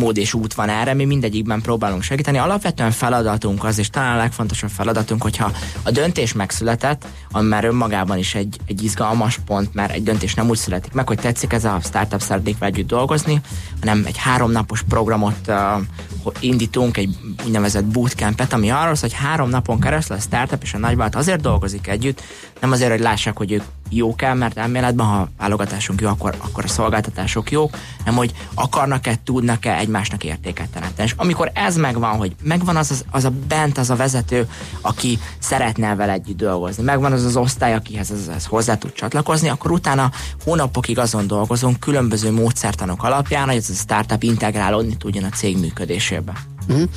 mód 0.01 0.17
és 0.17 0.34
út 0.34 0.53
van 0.53 0.70
erre, 0.70 0.93
mi 0.93 1.05
mindegyikben 1.05 1.62
próbálunk 1.62 2.01
segíteni. 2.01 2.38
Alapvetően 2.38 2.91
feladatunk 2.91 3.63
az, 3.63 3.77
és 3.77 3.89
talán 3.89 4.15
a 4.15 4.17
legfontosabb 4.17 4.70
feladatunk, 4.70 5.22
hogyha 5.22 5.51
a 5.84 5.91
döntés 5.91 6.34
megszületett, 6.34 7.05
ami 7.31 7.48
már 7.48 7.65
önmagában 7.65 8.17
is 8.17 8.36
egy, 8.36 8.58
egy 8.65 8.84
izgalmas 8.84 9.39
pont, 9.46 9.74
mert 9.74 9.91
egy 9.91 10.03
döntés 10.03 10.34
nem 10.34 10.50
úgy 10.50 10.58
születik 10.58 10.93
meg, 10.93 11.08
hogy 11.08 11.20
tetszik 11.20 11.53
ez 11.53 11.65
a 11.65 11.79
startup 11.84 12.22
szeretnék 12.22 12.55
együtt 12.60 12.88
dolgozni, 12.88 13.41
hanem 13.79 14.03
egy 14.05 14.17
háromnapos 14.17 14.81
programot 14.81 15.48
uh, 15.48 16.36
indítunk, 16.39 16.98
egy 16.98 17.17
úgynevezett 17.46 17.86
bootcampet, 17.86 18.53
ami 18.53 18.70
arról 18.70 18.96
szól, 18.96 19.10
hogy 19.10 19.20
három 19.20 19.50
napon 19.50 19.79
keresztül 19.79 20.15
a 20.15 20.20
startup 20.20 20.63
és 20.63 20.74
a 20.74 20.77
nagyvállalat 20.77 21.15
azért 21.15 21.41
dolgozik 21.41 21.88
együtt, 21.88 22.22
nem 22.60 22.72
azért, 22.72 22.91
hogy 22.91 23.00
lássák, 23.00 23.38
hogy 23.38 23.51
ők 23.51 23.63
jók 23.92 24.22
el, 24.22 24.36
mert 24.36 24.58
elméletben, 24.58 25.06
ha 25.06 25.30
válogatásunk 25.38 26.02
jó, 26.02 26.10
akkor, 26.10 26.36
akkor 26.38 26.64
a 26.64 26.68
szolgáltatások 26.68 27.52
jók, 27.52 27.78
nem 28.06 28.16
hogy 28.16 28.34
akarnak-e, 28.54 29.16
tudnak-e 29.24 29.78
egymásnak 29.78 30.24
értéket 30.24 30.70
teremteni. 30.70 31.08
És 31.08 31.14
amikor 31.18 31.52
ez 31.54 31.76
megvan, 31.76 32.18
hogy 32.18 32.36
megvan 32.44 32.76
az, 32.76 32.92
az, 32.92 33.06
az 33.12 33.26
a 33.26 33.32
bent, 33.48 33.78
az 33.78 33.90
a 33.90 33.96
vezető, 33.96 34.48
aki 34.82 35.20
szeretne 35.40 35.96
vele 35.96 36.12
együtt 36.12 36.38
dolgozni, 36.38 36.84
megvan 36.84 37.12
az 37.12 37.24
az 37.24 37.36
osztály, 37.36 37.74
akihez 37.74 38.12
ez, 38.12 38.28
ez 38.36 38.46
hozzá 38.46 38.78
tud 38.78 38.94
csatlakozni, 38.94 39.50
akkor 39.50 39.72
utána 39.72 40.12
hónapokig 40.44 41.00
azon 41.00 41.28
dolgozunk 41.28 41.80
különböző 41.80 42.32
módszertanok 42.32 43.04
alapján, 43.04 43.48
hogy 43.48 43.56
ez 43.56 43.70
a 43.70 43.74
startup 43.74 44.24
integrálódni 44.24 44.98
tudjon 44.98 45.24
a 45.24 45.30
cég 45.30 45.58
működésébe. 45.58 46.34
Uh-huh. 46.70 46.89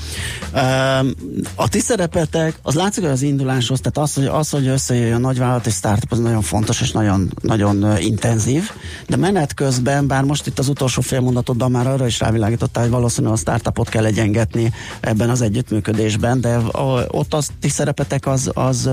A 1.55 1.69
ti 1.69 1.79
szerepetek, 1.79 2.59
az 2.63 2.75
látszik, 2.75 3.03
hogy 3.03 3.13
az 3.13 3.23
induláshoz, 3.23 3.81
tehát 3.81 4.09
az, 4.09 4.15
hogy, 4.15 4.27
az, 4.27 4.51
hogy 4.51 4.67
összejöjjön 4.67 5.15
a 5.15 5.19
nagyvállalat 5.19 5.67
és 5.67 5.75
startup, 5.75 6.13
az 6.13 6.19
nagyon 6.19 6.43
fontos 6.43 6.81
és 6.81 6.93
nagyon, 6.93 7.33
nagyon 7.41 7.99
intenzív, 8.01 8.71
de 9.09 9.17
menet 9.17 9.55
közben, 9.55 10.07
bár 10.07 10.25
most 10.25 10.47
itt 10.47 10.59
az 10.59 10.69
utolsó 10.69 11.01
félmondatodban 11.01 11.71
már 11.71 11.87
arra 11.87 12.07
is 12.07 12.21
rávilágítottál, 12.21 12.83
hogy 12.83 12.93
valószínűleg 12.93 13.37
a 13.37 13.39
startupot 13.39 13.89
kell 13.89 14.05
egyengetni 14.05 14.73
ebben 15.01 15.31
az 15.31 15.41
együttműködésben, 15.41 16.41
de 16.41 16.55
a, 16.57 17.05
ott 17.09 17.35
az 17.35 17.51
ti 17.61 17.69
szerepetek 17.69 18.27
az, 18.27 18.51
az, 18.55 18.91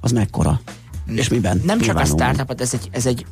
az 0.00 0.12
mekkora? 0.12 0.60
És 1.06 1.28
miben? 1.28 1.60
Nem 1.64 1.80
csak 1.80 1.98
a 1.98 2.04
startupot, 2.04 2.60
ez 2.60 2.74
egy, 2.74 2.88
ez 2.92 3.06
egy 3.06 3.26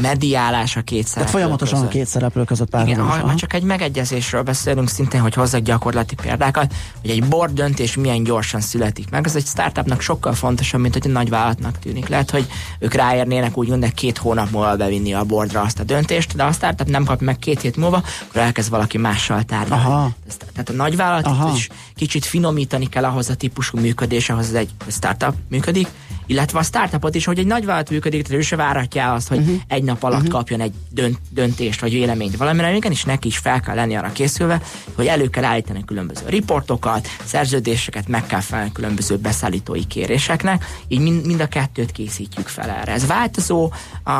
mediálás 0.00 0.76
a 0.76 0.82
két 0.82 0.98
Tehát 0.98 1.12
szereplő 1.12 1.32
folyamatosan 1.32 1.78
a 1.78 1.80
között. 1.80 1.94
két 1.94 2.06
szereplő 2.06 2.44
között 2.44 2.68
Igen, 2.68 2.80
párhuzamosan. 2.84 3.20
ha, 3.20 3.28
ha 3.28 3.34
csak 3.34 3.52
egy 3.52 3.62
megegyezésről 3.62 4.42
beszélünk, 4.42 4.88
szintén, 4.88 5.20
hogy 5.20 5.34
hozzak 5.34 5.60
gyakorlati 5.60 6.14
példákat, 6.14 6.74
hogy 7.00 7.10
egy 7.10 7.24
board 7.24 7.52
döntés 7.54 7.96
milyen 7.96 8.22
gyorsan 8.24 8.60
születik 8.60 9.10
meg, 9.10 9.26
ez 9.26 9.36
egy 9.36 9.46
startupnak 9.46 10.00
sokkal 10.00 10.32
fontosabb, 10.32 10.80
mint 10.80 10.92
hogy 10.92 11.06
egy 11.06 11.12
nagy 11.12 11.28
vállalatnak 11.28 11.78
tűnik. 11.78 12.08
Lehet, 12.08 12.30
hogy 12.30 12.46
ők 12.78 12.94
ráérnének 12.94 13.56
úgy 13.56 13.68
de 13.78 13.88
két 13.88 14.18
hónap 14.18 14.50
múlva 14.50 14.76
bevinni 14.76 15.14
a 15.14 15.24
boardra 15.24 15.60
azt 15.60 15.80
a 15.80 15.84
döntést, 15.84 16.36
de 16.36 16.42
a 16.42 16.52
startup 16.52 16.88
nem 16.88 17.04
kap 17.04 17.20
meg 17.20 17.38
két 17.38 17.60
hét 17.60 17.76
múlva, 17.76 18.02
akkor 18.28 18.40
elkezd 18.40 18.70
valaki 18.70 18.98
mással 18.98 19.42
tárgyalni. 19.42 19.84
Aha. 19.84 20.10
Tehát 20.52 20.68
a 20.68 20.72
nagyvállalat 20.72 21.54
is 21.54 21.68
kicsit 21.94 22.24
finomítani 22.24 22.88
kell 22.88 23.04
ahhoz 23.04 23.30
a 23.30 23.34
típusú 23.34 23.78
működés, 23.78 24.30
ahhoz 24.30 24.54
egy 24.54 24.68
startup 24.88 25.34
működik, 25.48 25.88
illetve 26.26 26.58
a 26.58 26.62
startupot 26.62 27.14
is, 27.14 27.24
hogy 27.24 27.38
egy 27.38 27.46
nagyvállalat 27.46 27.90
működik, 27.90 28.32
ő 28.32 28.40
se 28.40 28.56
várhatja 28.56 29.12
azt, 29.12 29.28
hogy 29.28 29.38
uh-huh. 29.38 29.60
egy 29.68 29.82
nap 29.82 30.02
alatt 30.02 30.18
uh-huh. 30.18 30.32
kapjon 30.32 30.60
egy 30.60 30.72
dönt, 30.90 31.18
döntést 31.30 31.80
vagy 31.80 31.92
véleményt 31.92 32.36
valamire, 32.36 32.74
igenis 32.74 33.04
neki 33.04 33.28
is 33.28 33.38
fel 33.38 33.60
kell 33.60 33.74
lenni 33.74 33.96
arra 33.96 34.12
készülve, 34.12 34.60
hogy 34.94 35.06
elő 35.06 35.28
kell 35.28 35.44
állítani 35.44 35.84
különböző 35.84 36.22
riportokat, 36.28 37.08
szerződéseket, 37.24 38.08
meg 38.08 38.26
kell 38.26 38.40
felelni 38.40 38.72
különböző 38.72 39.16
beszállítói 39.16 39.86
kéréseknek, 39.86 40.64
így 40.88 41.00
mind, 41.00 41.26
mind 41.26 41.40
a 41.40 41.46
kettőt 41.46 41.92
készítjük 41.92 42.48
fel 42.48 42.70
erre. 42.70 42.92
Ez 42.92 43.06
változó 43.06 43.72
a 44.02 44.12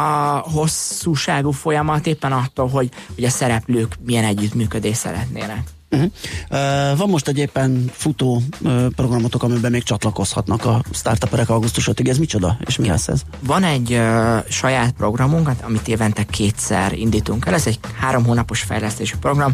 hosszúságú 0.53 1.51
folyamat 1.51 2.07
éppen 2.07 2.33
attól, 2.33 2.69
hogy, 2.69 2.89
hogy 3.15 3.25
a 3.25 3.31
szereplők 3.31 3.95
milyen 4.05 4.25
együttműködést 4.25 4.99
szeretnének. 4.99 5.74
Uh-huh. 5.95 6.11
Uh, 6.51 6.99
van 6.99 7.09
most 7.09 7.29
egy 7.29 7.39
éppen 7.39 7.91
futó 7.93 8.43
uh, 8.61 8.87
programotok, 8.87 9.43
amiben 9.43 9.71
még 9.71 9.83
csatlakozhatnak 9.83 10.65
a 10.65 10.83
startuperek 10.93 11.49
augusztus 11.49 11.89
5-ig. 11.93 12.09
Ez 12.09 12.19
micsoda? 12.19 12.57
És 12.67 12.77
mi 12.77 12.89
lesz 12.89 13.09
ez? 13.09 13.23
Van 13.41 13.65
egy 13.65 13.93
uh, 13.93 14.39
saját 14.49 14.93
programunk, 14.93 15.51
amit 15.63 15.89
évente 15.89 16.23
kétszer 16.23 16.93
indítunk 16.93 17.47
el. 17.47 17.55
Ez 17.55 17.67
egy 17.67 17.79
három 17.99 18.25
hónapos 18.25 18.61
fejlesztési 18.61 19.15
program. 19.21 19.53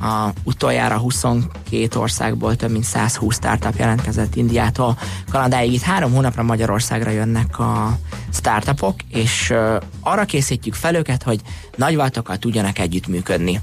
A 0.00 0.28
utoljára 0.44 0.96
22 0.96 1.88
országból 1.94 2.56
több 2.56 2.70
mint 2.70 2.84
120 2.84 3.34
startup 3.34 3.78
jelentkezett 3.78 4.34
Indiától 4.34 4.98
Kanadáig. 5.30 5.72
Itt 5.72 5.82
három 5.82 6.12
hónapra 6.12 6.42
Magyarországra 6.42 7.10
jönnek 7.10 7.58
a 7.58 7.98
startupok, 8.32 8.94
és 9.08 9.50
uh, 9.50 9.76
arra 10.00 10.24
készítjük 10.24 10.74
fel 10.74 10.94
őket, 10.94 11.22
hogy 11.22 11.40
nagyváltokkal 11.76 12.36
tudjanak 12.36 12.78
együttműködni. 12.78 13.60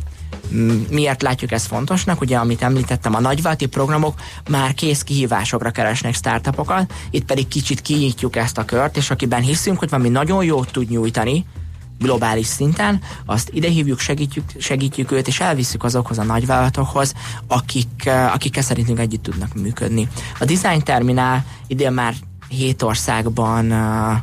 Miért 0.90 1.22
látjuk 1.22 1.52
ezt 1.52 1.68
fontosnak? 1.68 2.22
Ugye, 2.22 2.38
amit 2.38 2.62
említettem, 2.62 3.16
a 3.16 3.20
nagyválti 3.20 3.66
programok 3.66 4.20
már 4.50 4.74
kész 4.74 5.02
kihívásokra 5.02 5.72
keresnek 5.72 6.14
startupokat, 6.14 6.94
itt 7.10 7.26
pedig 7.26 7.48
kicsit 7.48 7.82
kinyitjuk 7.82 8.36
ezt 8.36 8.58
a 8.58 8.66
kört, 8.66 8.98
és 8.98 9.10
akiben 9.10 9.42
hiszünk, 9.42 9.80
hogy 9.80 9.90
valami 9.90 10.10
nagyon 10.10 10.44
jót 10.44 10.72
tud 10.72 10.90
nyújtani, 10.90 11.46
globális 12.00 12.46
szinten, 12.46 13.02
azt 13.26 13.50
ide 13.54 13.70
hívjuk, 13.70 14.00
segítjük, 14.00 14.44
segítjük 14.58 15.12
őt, 15.12 15.28
és 15.28 15.40
elviszük 15.40 15.84
azokhoz 15.84 16.18
a 16.18 16.24
nagyvállalatokhoz, 16.24 17.14
akik, 17.48 18.06
eh, 18.06 18.34
akikkel 18.34 18.64
szerintünk 18.64 19.00
együtt 19.00 19.24
tudnak 19.24 19.54
működni. 19.54 20.08
A 20.40 20.46
Design 20.46 20.84
Terminál 20.84 21.46
idén 21.68 21.92
már 21.92 22.14
hét 22.48 22.82
országban 22.82 23.72
eh, 23.72 24.22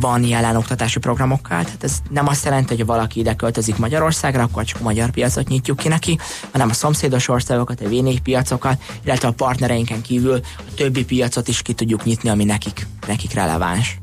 van 0.00 0.24
jelen 0.24 0.56
oktatási 0.56 0.98
programokkal, 0.98 1.64
tehát 1.64 1.84
ez 1.84 1.98
nem 2.10 2.26
azt 2.26 2.44
jelenti, 2.44 2.76
hogy 2.76 2.86
valaki 2.86 3.20
ide 3.20 3.34
költözik 3.34 3.76
Magyarországra, 3.76 4.42
akkor 4.42 4.64
csak 4.64 4.80
a 4.80 4.82
magyar 4.82 5.10
piacot 5.10 5.48
nyitjuk 5.48 5.76
ki 5.76 5.88
neki, 5.88 6.18
hanem 6.52 6.68
a 6.68 6.72
szomszédos 6.72 7.28
országokat, 7.28 7.80
a 7.80 7.88
v 7.88 8.20
piacokat, 8.22 8.82
illetve 9.04 9.28
a 9.28 9.32
partnereinken 9.32 10.02
kívül 10.02 10.40
a 10.58 10.74
többi 10.74 11.04
piacot 11.04 11.48
is 11.48 11.62
ki 11.62 11.72
tudjuk 11.72 12.04
nyitni, 12.04 12.28
ami 12.28 12.44
nekik, 12.44 12.86
nekik 13.06 13.32
releváns. 13.32 13.98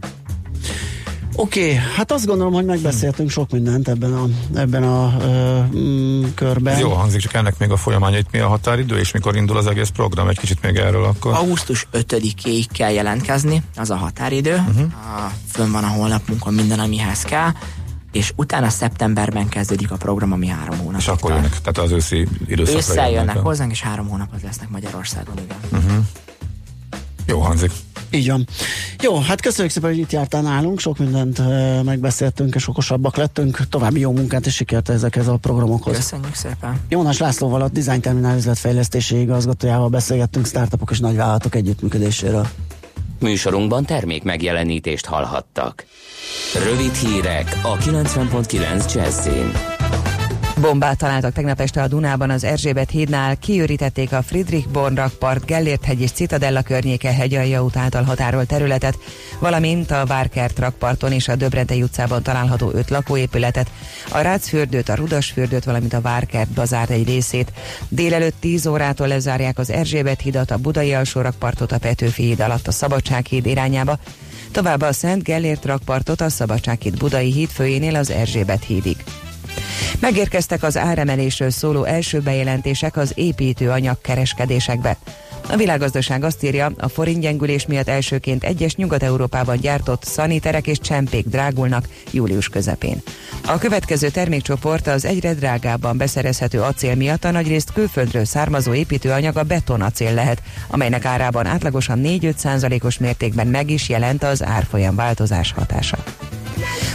Oké, 1.36 1.64
okay, 1.64 1.76
hát 1.96 2.12
azt 2.12 2.26
gondolom, 2.26 2.54
hogy 2.54 2.66
megbeszéltünk 2.66 3.30
sok 3.30 3.52
mindent 3.52 3.88
ebben 3.88 4.14
a, 4.14 4.26
ebben 4.56 4.84
a 4.84 5.14
ö, 5.22 5.60
mm, 5.76 6.24
körben. 6.36 6.74
Ez 6.74 6.80
jó 6.80 6.90
hangzik, 6.90 7.22
csak 7.22 7.34
ennek 7.34 7.58
még 7.58 7.72
a 7.72 7.78
folyamánya, 7.78 8.18
itt 8.18 8.32
mi 8.32 8.40
a 8.40 8.48
határidő, 8.48 8.98
és 8.98 9.12
mikor 9.12 9.36
indul 9.36 9.58
az 9.58 9.68
egész 9.68 9.90
program, 9.90 10.28
egy 10.28 10.40
kicsit 10.40 10.62
még 10.62 10.76
erről 10.76 11.04
akkor. 11.04 11.34
Augusztus 11.34 11.88
5-éig 11.94 12.66
kell 12.74 12.92
jelentkezni, 12.92 13.64
az 13.76 13.90
a 13.90 13.96
határidő. 13.96 14.54
Uh-huh. 14.54 14.92
A, 15.26 15.32
fönn 15.48 15.72
van 15.72 15.84
a 15.84 15.88
honlapunkon 15.88 16.54
minden, 16.54 16.80
amihez 16.80 17.22
kell, 17.22 17.50
és 18.12 18.32
utána 18.36 18.70
szeptemberben 18.70 19.50
kezdődik 19.50 19.92
a 19.92 19.98
program, 19.98 20.32
ami 20.32 20.48
három 20.48 20.78
hónap. 20.78 21.00
És 21.00 21.08
akkor 21.08 21.32
jönnek, 21.32 21.62
tehát 21.62 21.78
az 21.78 21.92
őszi 21.92 22.28
időszakra 22.48 22.80
Ősszel 22.80 23.10
jönnek 23.10 23.26
jönnek. 23.26 23.44
hozzánk, 23.44 23.72
és 23.72 23.82
három 23.82 24.08
hónapot 24.08 24.42
lesznek 24.42 24.70
Magyarországon, 24.70 25.36
igen. 25.38 26.08
Jó 27.26 27.40
hangzik. 27.40 27.72
Így 28.12 28.28
van. 28.28 28.48
Jó, 29.02 29.20
hát 29.20 29.42
köszönjük 29.42 29.74
szépen, 29.74 29.90
hogy 29.90 30.00
itt 30.00 30.12
jártál 30.12 30.42
nálunk, 30.42 30.80
sok 30.80 30.98
mindent 30.98 31.42
megbeszéltünk, 31.84 32.56
és 32.56 32.68
okosabbak 32.68 33.16
lettünk. 33.16 33.68
További 33.70 34.00
jó 34.00 34.12
munkát 34.12 34.46
és 34.46 34.56
sikert 34.56 34.90
ezekhez 34.90 35.28
a 35.28 35.38
programokhoz. 35.38 35.96
Köszönjük 35.96 36.36
szépen. 36.36 36.80
Jónás 36.90 37.18
Lászlóval, 37.18 37.62
a 37.62 37.70
Design 37.70 38.02
Terminál 38.02 38.38
üzletfejlesztési 38.38 39.20
igazgatójával 39.20 39.90
beszélgettünk 39.90 40.46
startupok 40.46 40.92
és 40.92 41.00
nagyvállalatok 41.00 41.56
együttműködéséről. 41.56 42.48
Műsorunkban 43.20 43.86
termék 43.86 44.24
megjelenítést 44.24 45.06
hallhattak. 45.06 45.86
Rövid 46.64 46.94
hírek 46.94 47.60
a 47.64 47.78
90.9 47.78 48.94
Jazzin. 48.94 49.71
Bombát 50.62 50.98
találtak 50.98 51.34
tegnap 51.34 51.60
este 51.60 51.82
a 51.82 51.88
Dunában 51.88 52.30
az 52.30 52.44
Erzsébet 52.44 52.90
hídnál, 52.90 53.38
kiürítették 53.38 54.12
a 54.12 54.22
Friedrich 54.22 54.68
Bornrak 54.68 55.14
Park, 55.14 55.46
Gellért 55.46 55.86
hegy 55.86 56.02
és 56.02 56.12
Citadella 56.12 56.62
környéke 56.62 57.14
hegyalja 57.14 57.64
út 57.64 57.78
által 57.78 58.04
határolt 58.04 58.48
területet, 58.48 58.98
valamint 59.40 59.92
a 59.92 60.06
Várkert 60.06 60.60
rakparton 60.60 61.12
és 61.12 61.28
a 61.28 61.36
Döbrentei 61.36 61.82
utcában 61.82 62.24
található 62.24 62.72
öt 62.74 62.90
lakóépületet, 62.90 63.72
a 64.12 64.20
Rácfürdőt, 64.20 64.90
a 64.90 64.96
Rudasfürdőt, 64.96 65.64
valamint 65.64 65.94
a 65.94 66.02
Várkert 66.02 66.50
bazár 66.50 66.90
egy 66.90 67.08
részét. 67.08 67.52
Délelőtt 67.90 68.36
10 68.40 68.66
órától 68.66 69.08
lezárják 69.08 69.60
az 69.60 69.70
Erzsébet 69.70 70.22
hidat, 70.22 70.52
a 70.52 70.58
Budai 70.58 70.94
alsó 70.94 71.22
rakpartot, 71.22 71.72
a 71.72 71.78
Petőfi 71.78 72.24
híd 72.24 72.40
alatt 72.40 72.68
a 72.68 72.72
Szabadsághíd 72.72 73.46
irányába, 73.46 74.00
továbbá 74.52 74.88
a 74.88 74.94
Szent 74.94 75.24
Gellért 75.24 75.66
rakpartot 75.66 76.22
a 76.22 76.30
Szabadsághíd 76.30 76.98
Budai 76.98 77.32
híd 77.32 77.50
főjénél 77.50 77.96
az 77.96 78.10
Erzsébet 78.10 78.64
hídig. 78.64 78.98
Megérkeztek 80.02 80.64
az 80.64 80.78
áremelésről 80.78 81.50
szóló 81.50 81.84
első 81.84 82.20
bejelentések 82.20 82.98
az 82.98 83.12
építőanyag 83.16 84.02
kereskedésekbe. 84.02 84.98
A 85.50 85.56
világgazdaság 85.56 86.24
azt 86.24 86.44
írja, 86.44 86.72
a 86.78 86.88
forintgyengülés 86.88 87.66
miatt 87.66 87.88
elsőként 87.88 88.44
egyes 88.44 88.76
Nyugat-Európában 88.76 89.58
gyártott 89.58 90.04
szaniterek 90.04 90.68
és 90.68 90.80
csempék 90.80 91.26
drágulnak 91.26 91.88
július 92.12 92.50
közepén. 92.50 93.02
A 93.46 93.58
következő 93.58 94.10
termékcsoport 94.10 94.88
az 94.88 95.06
egyre 95.06 95.34
drágábban 95.34 95.98
beszerezhető 95.98 96.62
acél 96.62 96.96
miatt 96.96 97.24
a 97.24 97.32
nagyrészt 97.32 97.74
külföldről 97.74 98.26
származó 98.26 98.74
építőanyag 98.74 99.38
a 99.38 99.44
betonacél 99.44 100.14
lehet, 100.14 100.42
amelynek 100.68 101.06
árában 101.06 101.46
átlagosan 101.46 102.02
4-5 102.04 102.36
százalékos 102.36 102.98
mértékben 102.98 103.48
meg 103.48 103.70
is 103.70 103.90
jelent 103.90 104.24
az 104.24 104.44
árfolyam 104.44 104.96
változás 104.96 105.52
hatása. 105.52 105.98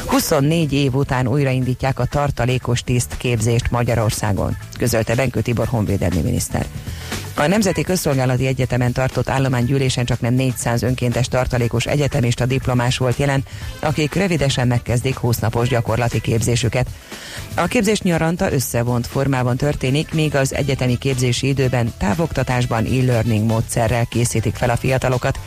24 0.07 0.73
év 0.73 0.95
után 0.95 1.27
újraindítják 1.27 1.99
a 1.99 2.05
tartalékos 2.05 2.83
tiszt 2.83 3.17
képzést 3.17 3.71
Magyarországon, 3.71 4.57
közölte 4.79 5.15
Benkő 5.15 5.41
Tibor 5.41 5.67
honvédelmi 5.67 6.21
miniszter. 6.21 6.67
A 7.39 7.47
Nemzeti 7.47 7.83
Közszolgálati 7.83 8.47
Egyetemen 8.47 8.93
tartott 8.93 9.29
állománygyűlésen 9.29 10.05
csak 10.05 10.21
nem 10.21 10.35
400 10.35 10.83
önkéntes 10.83 11.29
tartalékos 11.29 11.87
egyetemista 11.87 12.47
diplomás 12.47 12.99
volt 12.99 13.17
jelen, 13.17 13.45
akik 13.81 14.15
rövidesen 14.15 14.67
megkezdik 14.67 15.17
20 15.17 15.39
napos 15.39 15.69
gyakorlati 15.69 16.21
képzésüket. 16.21 16.87
A 17.55 17.67
képzés 17.67 18.01
nyaranta 18.01 18.53
összevont 18.53 19.07
formában 19.07 19.57
történik, 19.57 20.13
míg 20.13 20.35
az 20.35 20.55
egyetemi 20.55 20.99
képzési 20.99 21.47
időben 21.47 21.93
távoktatásban 21.99 22.85
e-learning 22.85 23.47
módszerrel 23.47 24.07
készítik 24.07 24.55
fel 24.55 24.71
a 24.71 24.77
fiatalokat. 24.77 25.39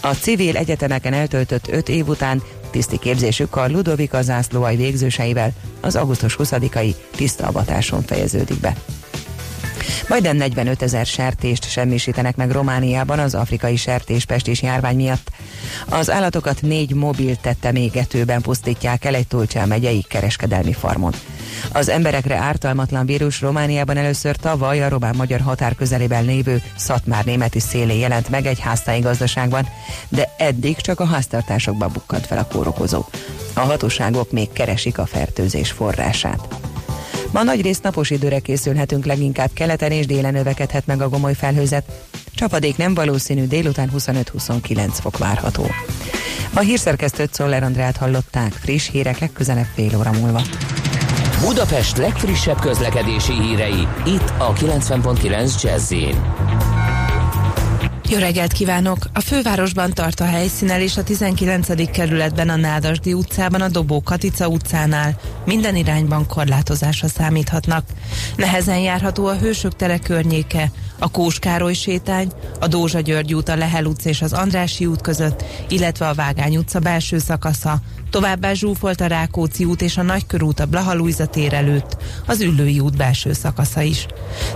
A 0.00 0.14
civil 0.14 0.56
egyetemeken 0.56 1.12
eltöltött 1.12 1.68
5 1.68 1.88
év 1.88 2.08
után 2.08 2.42
tiszti 2.70 2.98
képzésük 2.98 3.56
Ludovika 3.68 4.22
zászlóai 4.22 4.76
végzőseivel 4.76 5.52
az 5.80 5.96
augusztus 5.96 6.36
20-ai 6.38 6.94
tisztaavatáson 7.16 8.02
fejeződik 8.02 8.60
be. 8.60 8.74
Majdnem 10.08 10.36
45 10.36 10.82
ezer 10.82 11.06
sertést 11.06 11.70
semmisítenek 11.70 12.36
meg 12.36 12.50
Romániában 12.50 13.18
az 13.18 13.34
afrikai 13.34 13.76
sertéspestis 13.76 14.62
járvány 14.62 14.96
miatt. 14.96 15.30
Az 15.88 16.10
állatokat 16.10 16.62
négy 16.62 16.94
mobil 16.94 17.36
tettemégetőben 17.36 18.40
pusztítják 18.40 19.04
el 19.04 19.14
egy 19.14 19.26
Tulcsán 19.26 19.68
megyei 19.68 20.04
kereskedelmi 20.08 20.72
farmon. 20.72 21.12
Az 21.72 21.88
emberekre 21.88 22.36
ártalmatlan 22.36 23.06
vírus 23.06 23.40
Romániában 23.40 23.96
először 23.96 24.36
tavaly 24.36 24.82
a 24.82 24.88
román-magyar 24.88 25.40
határ 25.40 25.74
közelében 25.74 26.24
lévő 26.24 26.62
Szatmár 26.76 27.24
németi 27.24 27.60
szélén 27.60 27.98
jelent 27.98 28.28
meg 28.28 28.46
egy 28.46 28.60
háztáji 28.60 29.00
gazdaságban, 29.00 29.68
de 30.08 30.34
eddig 30.38 30.76
csak 30.76 31.00
a 31.00 31.06
háztartásokban 31.06 31.90
bukkant 31.92 32.26
fel 32.26 32.38
a 32.38 32.46
kórokozó. 32.46 33.04
A 33.54 33.60
hatóságok 33.60 34.30
még 34.30 34.52
keresik 34.52 34.98
a 34.98 35.06
fertőzés 35.06 35.70
forrását. 35.70 36.67
Ma 37.32 37.42
nagy 37.42 37.60
részt 37.60 37.82
napos 37.82 38.10
időre 38.10 38.38
készülhetünk, 38.38 39.04
leginkább 39.04 39.50
keleten 39.54 39.90
és 39.90 40.06
délen 40.06 40.32
növekedhet 40.32 40.86
meg 40.86 41.02
a 41.02 41.08
gomoly 41.08 41.34
felhőzet. 41.34 41.84
Csapadék 42.34 42.76
nem 42.76 42.94
valószínű, 42.94 43.46
délután 43.46 43.90
25-29 43.96 44.88
fok 44.92 45.18
várható. 45.18 45.66
A 46.54 46.60
hírszerkesztőt 46.60 47.34
Szoller 47.34 47.62
Andrát 47.62 47.96
hallották, 47.96 48.52
friss 48.52 48.90
hírek 48.90 49.18
legközelebb 49.18 49.68
fél 49.74 49.96
óra 49.98 50.12
múlva. 50.12 50.42
Budapest 51.40 51.96
legfrissebb 51.96 52.60
közlekedési 52.60 53.32
hírei, 53.32 53.88
itt 54.06 54.32
a 54.38 54.52
90.9 54.52 55.62
jazz 55.62 55.92
Jó 58.10 58.18
reggelt 58.18 58.52
kívánok! 58.52 58.98
A 59.12 59.20
fővárosban 59.20 59.92
tart 59.92 60.20
a 60.20 60.24
helyszínel 60.24 60.80
és 60.80 60.96
a 60.96 61.02
19. 61.02 61.90
kerületben 61.90 62.48
a 62.48 62.56
Nádasdi 62.56 63.12
utcában 63.12 63.60
a 63.60 63.68
Dobó 63.68 64.02
Katica 64.02 64.48
utcánál. 64.48 65.20
Minden 65.44 65.76
irányban 65.76 66.26
korlátozásra 66.26 67.08
számíthatnak. 67.08 67.84
Nehezen 68.36 68.78
járható 68.78 69.26
a 69.26 69.36
Hősök 69.36 69.76
tere 69.76 69.98
környéke, 69.98 70.70
a 70.98 71.10
Kós 71.10 71.38
Károly 71.38 71.74
sétány, 71.74 72.32
a 72.60 72.66
Dózsa 72.66 73.00
György 73.00 73.34
út, 73.34 73.48
a 73.48 73.56
Lehel 73.56 73.84
utca 73.84 74.08
és 74.08 74.22
az 74.22 74.32
Andrási 74.32 74.86
út 74.86 75.00
között, 75.00 75.44
illetve 75.68 76.08
a 76.08 76.14
Vágány 76.14 76.56
utca 76.56 76.78
belső 76.78 77.18
szakasza. 77.18 77.80
Továbbá 78.10 78.52
zsúfolt 78.52 79.00
a 79.00 79.06
Rákóczi 79.06 79.64
út 79.64 79.82
és 79.82 79.96
a 79.96 80.02
Nagykörút 80.02 80.60
a 80.60 80.66
Blaha 80.66 80.94
Lujza 80.94 81.26
tér 81.26 81.54
előtt, 81.54 81.96
az 82.26 82.40
Üllői 82.40 82.80
út 82.80 82.96
belső 82.96 83.32
szakasza 83.32 83.80
is. 83.80 84.06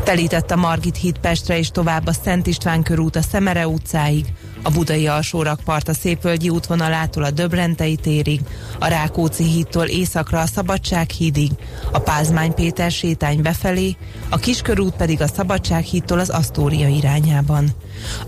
Telített 0.04 0.50
a 0.50 0.56
Margit 0.56 0.96
híd 0.96 1.18
Pestre 1.18 1.58
és 1.58 1.70
tovább 1.70 2.06
a 2.06 2.12
Szent 2.12 2.46
István 2.46 2.82
körút 2.82 3.16
a 3.16 3.22
Szemere 3.22 3.68
utcáig, 3.68 4.26
a 4.62 4.70
Budai 4.70 5.06
alsórakpart 5.06 5.88
a 5.88 5.94
Szépvölgyi 5.94 6.48
útvonalától 6.48 7.24
a 7.24 7.30
Döbrentei 7.30 7.96
térig, 7.96 8.40
a 8.78 8.86
Rákóczi 8.86 9.44
hídtól 9.44 9.84
északra 9.86 10.40
a 10.40 10.46
Szabadság 10.46 11.10
hídig, 11.10 11.50
a 11.92 11.98
Pázmány 11.98 12.54
Péter 12.54 12.90
sétány 12.90 13.42
befelé, 13.42 13.96
a 14.28 14.36
Kiskörút 14.36 14.94
pedig 14.94 15.20
a 15.20 15.26
Szabadság 15.26 15.84
hídtól 15.84 16.18
az 16.18 16.30
Asztória 16.30 16.88
irányában. 16.88 17.68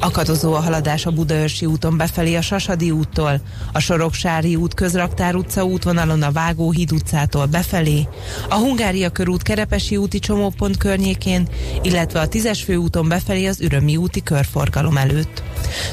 Akadozó 0.01 0.55
a 0.55 0.61
haladás 0.61 1.07
a 1.07 1.11
Budaörsi 1.11 1.67
úton 1.67 1.97
befelé 1.97 2.35
a 2.35 2.41
Sasadi 2.41 2.91
úttól, 2.91 3.41
a 3.73 3.79
Soroksári 3.79 4.57
út 4.57 4.75
közraktár 4.75 5.35
utca 5.35 5.65
útvonalon 5.65 6.23
a 6.23 6.33
Vágóhíd 6.33 6.93
utcától 6.93 7.47
befelé, 7.47 8.09
a 8.49 8.55
Hungária 8.55 9.11
körút 9.11 9.43
Kerepesi 9.43 9.97
úti 9.97 10.19
csomópont 10.19 10.77
környékén, 10.77 11.49
illetve 11.83 12.21
a 12.21 12.29
Tízes 12.29 12.63
főúton 12.63 13.09
befelé 13.09 13.47
az 13.47 13.61
Ürömi 13.61 13.97
úti 13.97 14.23
körforgalom 14.23 14.97
előtt. 14.97 15.43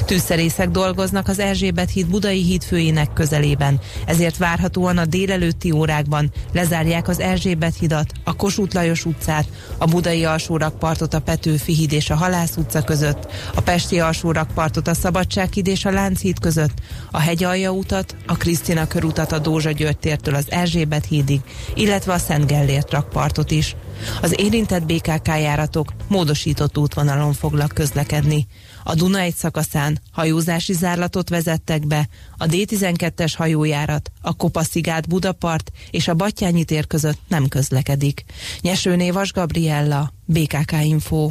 Tűzszerészek 0.04 0.70
dolgoznak 0.70 1.28
az 1.28 1.38
Erzsébet 1.38 1.90
híd 1.90 2.06
Budai 2.06 2.42
híd 2.42 2.62
főjének 2.62 3.12
közelében, 3.12 3.80
ezért 4.06 4.36
várhatóan 4.36 4.98
a 4.98 5.04
délelőtti 5.04 5.70
órákban 5.70 6.32
lezárják 6.52 7.08
az 7.08 7.20
Erzsébet 7.20 7.76
hidat, 7.78 8.12
a 8.24 8.36
Kossuth 8.36 8.74
Lajos 8.74 9.04
utcát, 9.04 9.46
a 9.78 9.84
Budai 9.84 10.24
alsórakpartot 10.24 11.14
a 11.14 11.20
Petőfi 11.20 11.74
híd 11.74 11.92
és 11.92 12.10
a 12.10 12.14
Halász 12.14 12.56
utca 12.56 12.82
között, 12.82 13.32
a 13.54 13.60
Pesti 13.72 14.00
alsórakpartot 14.00 14.88
a 14.88 14.94
Szabadsághíd 14.94 15.66
és 15.66 15.84
a 15.84 15.90
Lánchíd 15.90 16.38
között, 16.38 16.78
a 17.10 17.18
Hegyalja 17.18 17.70
utat, 17.70 18.16
a 18.26 18.36
Krisztina 18.36 18.86
körutat 18.86 19.32
a 19.32 19.38
Dózsa 19.38 19.70
György 19.70 20.18
az 20.24 20.50
Erzsébet 20.50 21.04
hídig, 21.04 21.40
illetve 21.74 22.12
a 22.12 22.18
Szent 22.18 22.46
Gellért 22.46 22.90
rakpartot 22.90 23.50
is. 23.50 23.76
Az 24.22 24.40
érintett 24.40 24.84
BKK 24.84 25.26
járatok 25.26 25.92
módosított 26.08 26.78
útvonalon 26.78 27.32
fognak 27.32 27.72
közlekedni. 27.74 28.46
A 28.84 28.94
Duna 28.94 29.18
egy 29.18 29.34
szakaszán 29.34 30.00
hajózási 30.10 30.72
zárlatot 30.72 31.28
vezettek 31.28 31.86
be, 31.86 32.08
a 32.36 32.46
D12-es 32.46 33.32
hajójárat, 33.36 34.10
a 34.20 34.36
Kopaszigát 34.36 35.08
Budapart 35.08 35.70
és 35.90 36.08
a 36.08 36.14
Battyányi 36.14 36.64
tér 36.64 36.86
között 36.86 37.18
nem 37.28 37.48
közlekedik. 37.48 38.24
Nyesőné 38.60 39.10
Vas 39.10 39.32
Gabriella, 39.32 40.12
BKK 40.24 40.72
Info. 40.82 41.30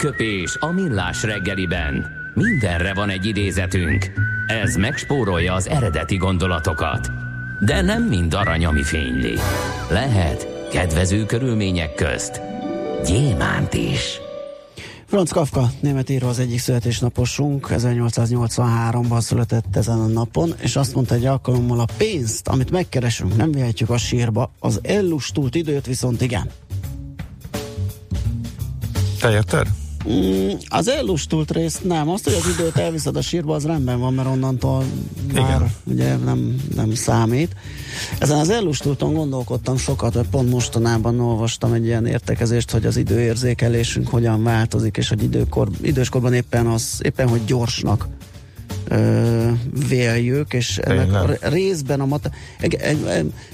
Aranyköpés 0.00 0.56
a 0.60 0.72
millás 0.72 1.22
reggeliben. 1.22 2.06
Mindenre 2.34 2.94
van 2.94 3.08
egy 3.08 3.26
idézetünk. 3.26 4.10
Ez 4.46 4.76
megspórolja 4.76 5.54
az 5.54 5.68
eredeti 5.68 6.16
gondolatokat. 6.16 7.10
De 7.64 7.80
nem 7.80 8.02
mind 8.02 8.34
arany, 8.34 8.64
ami 8.64 8.82
fényli. 8.82 9.34
Lehet 9.90 10.68
kedvező 10.70 11.26
körülmények 11.26 11.94
közt 11.94 12.40
gyémánt 13.06 13.74
is. 13.74 14.20
Franz 15.06 15.30
Kafka, 15.30 15.70
német 15.80 16.10
író 16.10 16.28
az 16.28 16.38
egyik 16.38 16.60
születésnaposunk, 16.60 17.66
1883-ban 17.70 19.20
született 19.20 19.76
ezen 19.76 19.98
a 19.98 20.06
napon, 20.06 20.54
és 20.60 20.76
azt 20.76 20.94
mondta 20.94 21.14
egy 21.14 21.26
alkalommal 21.26 21.80
a 21.80 21.88
pénzt, 21.96 22.48
amit 22.48 22.70
megkeresünk, 22.70 23.36
nem 23.36 23.52
vihetjük 23.52 23.90
a 23.90 23.98
sírba, 23.98 24.52
az 24.58 24.80
ellustult 24.82 25.54
időt 25.54 25.86
viszont 25.86 26.20
igen. 26.20 26.50
Te 29.20 29.30
érted? 29.30 29.79
Mm, 30.08 30.50
az 30.68 30.88
ellustult 30.88 31.50
részt 31.50 31.84
nem. 31.84 32.08
Azt, 32.08 32.24
hogy 32.24 32.32
az 32.32 32.48
időt 32.58 32.76
elviszed 32.76 33.16
a 33.16 33.22
sírba, 33.22 33.54
az 33.54 33.64
rendben 33.64 34.00
van, 34.00 34.14
mert 34.14 34.28
onnantól 34.28 34.84
már 35.32 35.56
Igen. 35.56 35.74
ugye 35.84 36.16
nem, 36.16 36.56
nem 36.74 36.94
számít. 36.94 37.54
Ezen 38.18 38.38
az 38.38 38.50
ellustulton 38.50 39.14
gondolkodtam 39.14 39.76
sokat, 39.76 40.14
mert 40.14 40.28
pont 40.28 40.50
mostanában 40.50 41.20
olvastam 41.20 41.72
egy 41.72 41.84
ilyen 41.84 42.06
értekezést, 42.06 42.70
hogy 42.70 42.86
az 42.86 42.96
időérzékelésünk 42.96 44.08
hogyan 44.08 44.42
változik, 44.42 44.96
és 44.96 45.08
hogy 45.08 45.22
időkor, 45.22 45.68
időskorban 45.82 46.32
éppen 46.32 46.66
az, 46.66 47.00
éppen 47.02 47.28
hogy 47.28 47.44
gyorsnak 47.44 48.08
ö, 48.88 49.48
véljük, 49.88 50.52
és 50.52 50.78
ennek 50.78 51.04
Tényleg? 51.04 51.38
a 51.42 51.48
részben 51.48 52.00
a 52.00 52.06
mat- 52.06 52.30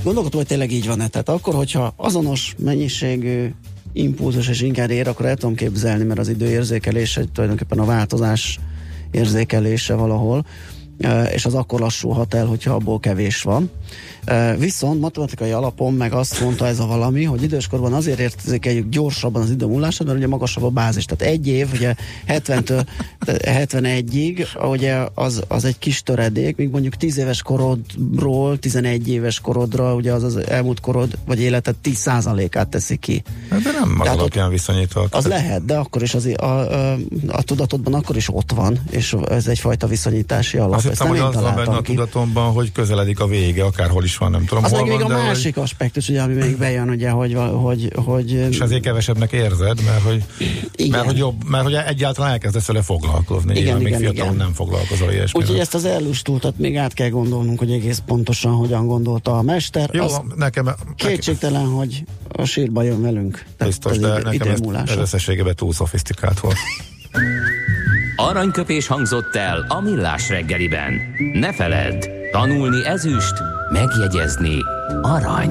gondolkodom, 0.02 0.38
hogy 0.38 0.46
tényleg 0.46 0.72
így 0.72 0.87
van-e. 0.87 1.09
Tehát 1.09 1.28
akkor, 1.28 1.54
hogyha 1.54 1.92
azonos 1.96 2.54
mennyiségű 2.59 3.50
impulzus 3.96 4.48
és 4.48 4.61
inkább 4.61 4.90
ér, 4.90 5.09
akkor 5.09 5.26
el 5.26 5.37
tudom 5.37 5.54
képzelni, 5.54 6.04
mert 6.04 6.20
az 6.20 6.28
időérzékelése 6.28 7.24
tulajdonképpen 7.32 7.78
a 7.78 7.85
változás 7.85 8.59
érzékelése 9.11 9.94
valahol, 9.94 10.44
és 11.32 11.44
az 11.44 11.54
akkor 11.54 11.80
lassulhat 11.80 12.35
el, 12.35 12.46
hogyha 12.46 12.74
abból 12.74 13.00
kevés 13.00 13.42
van. 13.42 13.70
Viszont 14.59 15.00
matematikai 15.00 15.50
alapon 15.50 15.94
meg 15.94 16.12
azt 16.12 16.40
mondta 16.40 16.66
ez 16.66 16.78
a 16.78 16.87
valami, 16.87 17.24
hogy 17.24 17.42
időskorban 17.42 17.92
azért 17.92 18.18
érzékeljük 18.18 18.88
gyorsabban 18.88 19.42
az 19.42 19.50
idő 19.50 19.66
múlását, 19.66 20.06
mert 20.06 20.18
ugye 20.18 20.28
magasabb 20.28 20.64
a 20.64 20.68
bázis. 20.68 21.04
Tehát 21.04 21.35
egy 21.35 21.46
év, 21.48 21.68
ugye 21.72 21.94
70-től 22.28 22.87
71-ig, 23.26 24.68
ugye 24.70 25.06
az, 25.14 25.42
az 25.48 25.64
egy 25.64 25.78
kis 25.78 26.02
töredék, 26.02 26.56
míg 26.56 26.70
mondjuk 26.70 26.96
10 26.96 27.18
éves 27.18 27.42
korodról 27.42 28.59
11 28.59 29.09
éves 29.09 29.40
korodra, 29.40 29.94
ugye 29.94 30.12
az 30.12 30.22
az 30.22 30.37
elmúlt 30.37 30.80
korod, 30.80 31.18
vagy 31.26 31.40
életed 31.40 31.74
10%-át 31.85 32.68
teszi 32.68 32.96
ki. 32.96 33.22
Hát 33.50 33.62
De 33.62 33.70
nem 33.72 33.90
az 33.98 34.02
Tehát 34.02 34.18
alapján 34.18 34.50
viszonyítva. 34.50 35.06
Az 35.11 35.26
lehet, 35.26 35.64
de 35.64 35.76
akkor 35.76 36.02
is 36.02 36.14
az, 36.14 36.26
a, 36.37 36.44
a, 36.44 36.96
a 37.26 37.42
tudatodban 37.42 37.94
akkor 37.94 38.16
is 38.16 38.28
ott 38.35 38.52
van, 38.52 38.78
és 38.90 39.16
ez 39.28 39.46
egyfajta 39.46 39.87
viszonyítási 39.87 40.59
alap. 40.59 40.74
Azt 40.74 40.86
Nem 40.99 41.09
hogy 41.09 41.18
az 41.18 41.35
van 41.35 41.55
benne 41.55 41.77
a 41.77 41.81
tudatomban, 41.81 42.53
hogy 42.53 42.72
közeledik 42.72 43.20
a 43.20 43.27
vége, 43.27 43.64
akárhol 43.64 44.05
is 44.05 44.16
van, 44.16 44.31
nem 44.31 44.44
tudom, 44.44 44.64
Az 44.64 44.70
hol 44.70 44.81
meg 44.81 44.88
még 44.90 45.01
van, 45.01 45.07
a 45.07 45.09
de 45.09 45.14
hogy- 45.20 45.27
másik 45.27 45.57
aspektus, 45.57 46.09
ugye, 46.09 46.22
ami 46.22 46.35
még 46.35 46.57
bejön, 46.59 46.88
ugye, 46.88 47.11
hogy, 47.11 47.37
hogy, 47.53 47.92
hogy 47.94 48.31
És 48.31 48.59
ezért 48.59 48.83
kevesebbnek 48.83 49.33
érzed, 49.33 49.83
mert 49.85 50.03
hogy, 50.03 50.25
Igen. 50.77 50.90
mert 50.90 51.05
hogy, 51.05 51.16
jobb, 51.16 51.49
mert 51.49 51.64
hogy 51.64 51.75
egyáltalán 51.75 52.31
elkezdesz 52.31 52.66
vele 52.66 52.83
foglalkozni. 52.83 53.51
Igen, 53.51 53.62
Nyilván 53.62 53.83
még 53.83 53.88
igen, 53.88 54.01
fiatalon 54.01 54.35
igen. 54.35 54.44
nem 54.46 54.55
foglalkozol 54.55 55.11
ilyesmivel. 55.12 55.42
Úgyhogy 55.49 55.59
ezt 55.61 55.75
az 55.75 55.85
ellustultat 55.85 56.59
még 56.59 56.77
át 56.77 56.92
kell 56.92 57.09
gondolnunk, 57.09 57.59
hogy 57.59 57.72
egész 57.72 58.03
pontosan 58.07 58.53
hogyan 58.53 58.87
gondolta 58.87 59.38
a 59.38 59.42
mester. 59.42 59.90
Jó, 59.92 60.05
az 60.05 60.20
nekem, 60.37 60.64
nekem 60.64 60.94
kétségtelen, 60.96 61.66
hogy 61.66 62.05
a 62.29 62.44
sírba 62.44 62.83
jön 62.83 63.03
velünk. 63.03 63.44
Biztos, 63.59 63.99
de 63.99 64.22
nekem 64.22 64.49
ez, 64.49 64.61
ez 64.87 64.96
összességében 64.96 65.55
túl 65.55 65.72
szofisztikált 65.72 66.40
volt. 66.40 66.57
Aranyköpés 68.16 68.87
hangzott 68.87 69.37
el 69.37 69.64
a 69.68 69.81
millás 69.81 70.29
reggeliben. 70.29 71.00
Ne 71.33 71.52
feledd, 71.52 72.05
tanulni 72.33 72.87
ezüst, 72.87 73.35
megjegyezni 73.72 74.57
arany. 75.02 75.50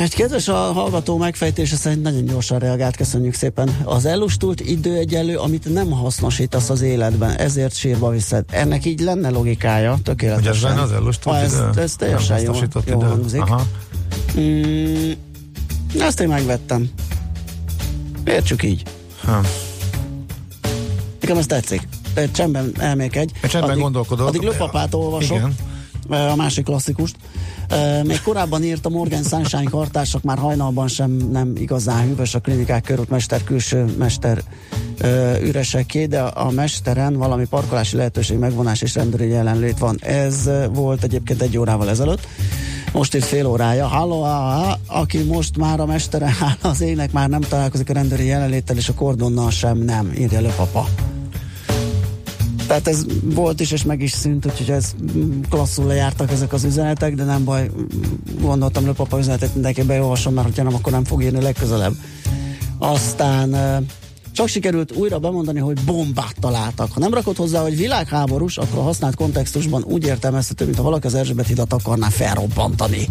Egy 0.00 0.14
kedves 0.14 0.48
a 0.48 0.54
hallgató 0.54 1.16
megfejtése 1.16 1.76
szerint 1.76 2.02
nagyon 2.02 2.24
gyorsan 2.24 2.58
reagált, 2.58 2.96
köszönjük 2.96 3.34
szépen. 3.34 3.76
Az 3.84 4.04
elustult 4.04 4.60
idő 4.60 4.96
egyenlő, 4.96 5.36
amit 5.36 5.72
nem 5.72 5.90
hasznosítasz 5.90 6.70
az 6.70 6.80
életben, 6.80 7.36
ezért 7.36 7.74
sírba 7.76 8.10
viszed. 8.10 8.44
Ennek 8.50 8.84
így 8.84 9.00
lenne 9.00 9.30
logikája, 9.30 9.98
tökéletesen. 10.02 10.52
Hogy 10.52 10.56
ez 10.56 10.68
benne 10.68 10.82
az 10.82 10.92
elustult 10.92 11.36
Ha 11.36 11.42
ez, 11.42 11.52
idő? 11.52 11.80
ez 11.80 11.96
teljesen 11.96 12.40
jó, 12.40 12.52
jó 12.86 13.00
hangzik. 13.00 13.40
Aha. 13.40 13.66
Mm, 14.38 15.10
ezt 16.00 16.20
én 16.20 16.28
megvettem. 16.28 16.90
Értsük 18.24 18.62
így. 18.62 18.82
Ha. 19.24 19.40
Nekem 21.20 21.36
ez 21.38 21.46
tetszik. 21.46 21.88
Te 22.14 22.30
Csendben 22.30 22.72
elmékedj. 22.78 23.32
Én 23.42 23.50
csendben 23.50 23.78
gondolkodok. 23.78 24.26
Addig 24.26 24.42
Löpapát 24.42 24.94
olvasok. 24.94 25.36
Igen. 25.36 25.54
a 26.30 26.36
másik 26.36 26.64
klasszikust. 26.64 27.16
Még 28.02 28.20
korábban 28.22 28.62
írt 28.62 28.86
a 28.86 28.88
Morgan 28.88 29.22
Sunshine 29.22 29.70
kartársak, 29.70 30.22
már 30.22 30.38
hajnalban 30.38 30.88
sem 30.88 31.10
nem 31.10 31.52
igazán 31.56 32.06
hűvös 32.06 32.34
a 32.34 32.40
klinikák 32.40 32.82
körút 32.82 33.08
mester 33.08 33.44
külső 33.44 33.94
mester 33.98 34.42
üreseké, 35.42 36.06
de 36.06 36.20
a 36.20 36.50
mesteren 36.50 37.16
valami 37.16 37.44
parkolási 37.46 37.96
lehetőség, 37.96 38.38
megvonás 38.38 38.82
és 38.82 38.94
rendőri 38.94 39.28
jelenlét 39.28 39.78
van. 39.78 39.98
Ez 40.00 40.50
volt 40.72 41.04
egyébként 41.04 41.42
egy 41.42 41.58
órával 41.58 41.88
ezelőtt. 41.88 42.26
Most 42.94 43.14
írt 43.14 43.24
fél 43.24 43.46
órája. 43.46 43.86
Halló, 43.86 44.24
á, 44.24 44.78
aki 44.86 45.22
most 45.22 45.56
már 45.56 45.80
a 45.80 45.86
mesteren 45.86 46.28
áll 46.40 46.70
az 46.70 46.80
ének, 46.80 47.12
már 47.12 47.28
nem 47.28 47.40
találkozik 47.40 47.90
a 47.90 47.92
rendőri 47.92 48.24
jelenléttel, 48.24 48.76
és 48.76 48.88
a 48.88 48.94
kordonnal 48.94 49.50
sem 49.50 49.78
nem, 49.78 50.12
írja 50.18 50.40
le 50.40 50.48
papa. 50.48 50.88
Tehát 52.66 52.88
ez 52.88 53.04
volt 53.22 53.60
is, 53.60 53.70
és 53.70 53.84
meg 53.84 54.02
is 54.02 54.10
szűnt, 54.10 54.46
úgyhogy 54.46 54.70
ez 54.70 54.94
mm, 55.16 55.40
klasszul 55.48 55.86
lejártak 55.86 56.30
ezek 56.30 56.52
az 56.52 56.64
üzenetek, 56.64 57.14
de 57.14 57.24
nem 57.24 57.44
baj, 57.44 57.70
gondoltam, 58.40 58.84
hogy 58.84 58.94
papa 58.94 59.18
üzenetet 59.18 59.54
mindenki 59.54 59.82
beolvasom, 59.82 60.34
mert 60.34 60.46
hogyha 60.46 60.62
nem, 60.62 60.74
akkor 60.74 60.92
nem 60.92 61.04
fog 61.04 61.22
írni 61.22 61.42
legközelebb. 61.42 61.94
Aztán 62.78 63.54
csak 64.34 64.48
sikerült 64.48 64.92
újra 64.92 65.18
bemondani, 65.18 65.58
hogy 65.58 65.80
bombát 65.80 66.34
találtak. 66.40 66.92
Ha 66.92 67.00
nem 67.00 67.14
rakott 67.14 67.36
hozzá, 67.36 67.62
hogy 67.62 67.76
világháborús, 67.76 68.58
akkor 68.58 68.78
a 68.78 68.82
használt 68.82 69.14
kontextusban 69.14 69.82
úgy 69.82 70.06
értelmezhető, 70.06 70.64
mint 70.64 70.76
ha 70.76 70.82
valaki 70.82 71.06
az 71.06 71.14
Erzsébet 71.14 71.46
hidat 71.46 71.72
akarná 71.72 72.08
felrobbantani. 72.08 73.08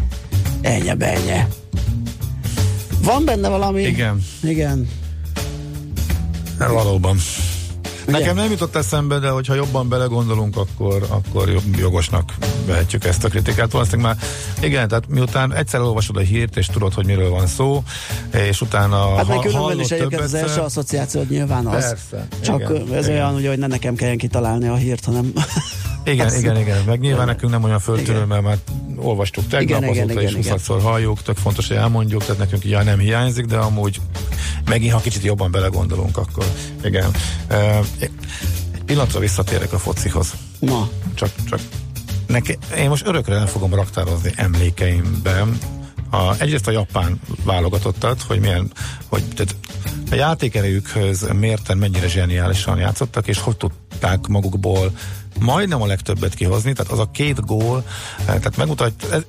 Ennyi, 0.61 0.93
benye. 0.93 1.47
Van 3.03 3.25
benne 3.25 3.49
valami? 3.49 3.81
Igen. 3.81 4.23
Igen. 4.41 4.89
Valóban. 6.57 7.17
Ugye? 8.07 8.17
Nekem 8.19 8.35
nem 8.35 8.51
jutott 8.51 8.75
eszembe, 8.75 9.19
de 9.19 9.29
hogyha 9.29 9.53
jobban 9.53 9.89
belegondolunk, 9.89 10.57
akkor, 10.57 11.05
akkor 11.09 11.49
jogosnak 11.77 12.33
vehetjük 12.65 13.05
ezt 13.05 13.23
a 13.23 13.29
kritikát. 13.29 13.71
Valószínűleg 13.71 14.05
már, 14.05 14.27
igen, 14.61 14.87
tehát 14.87 15.07
miután 15.07 15.53
egyszer 15.53 15.81
olvasod 15.81 16.17
a 16.17 16.19
hírt, 16.19 16.57
és 16.57 16.65
tudod, 16.67 16.93
hogy 16.93 17.05
miről 17.05 17.29
van 17.29 17.47
szó, 17.47 17.83
és 18.31 18.61
utána 18.61 19.15
Hát 19.15 19.25
ha, 19.25 19.51
hallod 19.51 19.79
is 19.79 19.91
egyébként 19.91 20.21
az 20.21 20.33
első 20.33 20.47
egyszer, 20.47 20.63
asszociáció, 20.63 21.21
nyilván 21.29 21.65
az. 21.65 21.87
Persze, 21.87 22.27
Csak 22.41 22.59
igen, 22.59 22.93
ez 22.93 23.07
igen. 23.07 23.17
olyan, 23.17 23.35
ugye, 23.35 23.49
hogy 23.49 23.57
ne 23.57 23.67
nekem 23.67 23.95
kelljen 23.95 24.17
kitalálni 24.17 24.67
a 24.67 24.75
hírt, 24.75 25.05
hanem... 25.05 25.33
Igen, 26.05 26.25
Azt- 26.25 26.37
igen, 26.37 26.57
igen. 26.57 26.83
Meg 26.85 26.99
nyilván 26.99 27.25
nekünk 27.25 27.51
nem 27.51 27.63
olyan 27.63 27.81
Igen. 27.97 28.27
mert 28.27 28.41
már 28.41 28.57
olvastuk 28.95 29.47
tegnap, 29.47 29.81
Igen, 29.81 29.89
azóta 29.89 30.11
igen, 30.21 30.39
is 30.39 30.45
igen. 30.45 30.59
20 30.67 30.83
halljuk, 30.83 31.21
tök 31.21 31.37
fontos, 31.37 31.67
hogy 31.67 31.77
elmondjuk, 31.77 32.21
tehát 32.21 32.37
nekünk 32.37 32.65
így 32.65 32.77
nem 32.83 32.99
hiányzik, 32.99 33.45
de 33.45 33.57
amúgy 33.57 34.01
megint, 34.69 34.93
ha 34.93 34.99
kicsit 34.99 35.23
jobban 35.23 35.51
belegondolunk, 35.51 36.17
akkor 36.17 36.45
igen. 36.83 37.11
Egy 37.99 38.11
pillanatra 38.85 39.19
visszatérek 39.19 39.73
a 39.73 39.79
focihoz. 39.79 40.33
Na, 40.59 40.89
Csak, 41.13 41.29
csak. 41.49 41.59
Neki, 42.27 42.57
én 42.77 42.89
most 42.89 43.07
örökre 43.07 43.35
nem 43.35 43.45
fogom 43.45 43.73
raktározni 43.73 44.31
emlékeimben 44.35 45.57
a, 46.09 46.35
egyrészt 46.39 46.67
a 46.67 46.71
japán 46.71 47.19
válogatottat, 47.43 48.21
hogy 48.21 48.39
milyen, 48.39 48.71
hogy 49.07 49.23
tehát 49.35 49.55
a 50.11 50.15
játékerejükhöz 50.15 51.27
mérten 51.33 51.77
mennyire 51.77 52.07
zseniálisan 52.07 52.77
játszottak, 52.77 53.27
és 53.27 53.39
hogy 53.39 53.57
tudták 53.57 54.27
magukból 54.27 54.91
majdnem 55.39 55.81
a 55.81 55.85
legtöbbet 55.85 56.33
kihozni, 56.33 56.73
tehát 56.73 56.91
az 56.91 56.99
a 56.99 57.09
két 57.11 57.45
gól, 57.45 57.83
eh, 58.17 58.25
tehát 58.25 58.57
megmutat, 58.57 59.07
ez, 59.11 59.21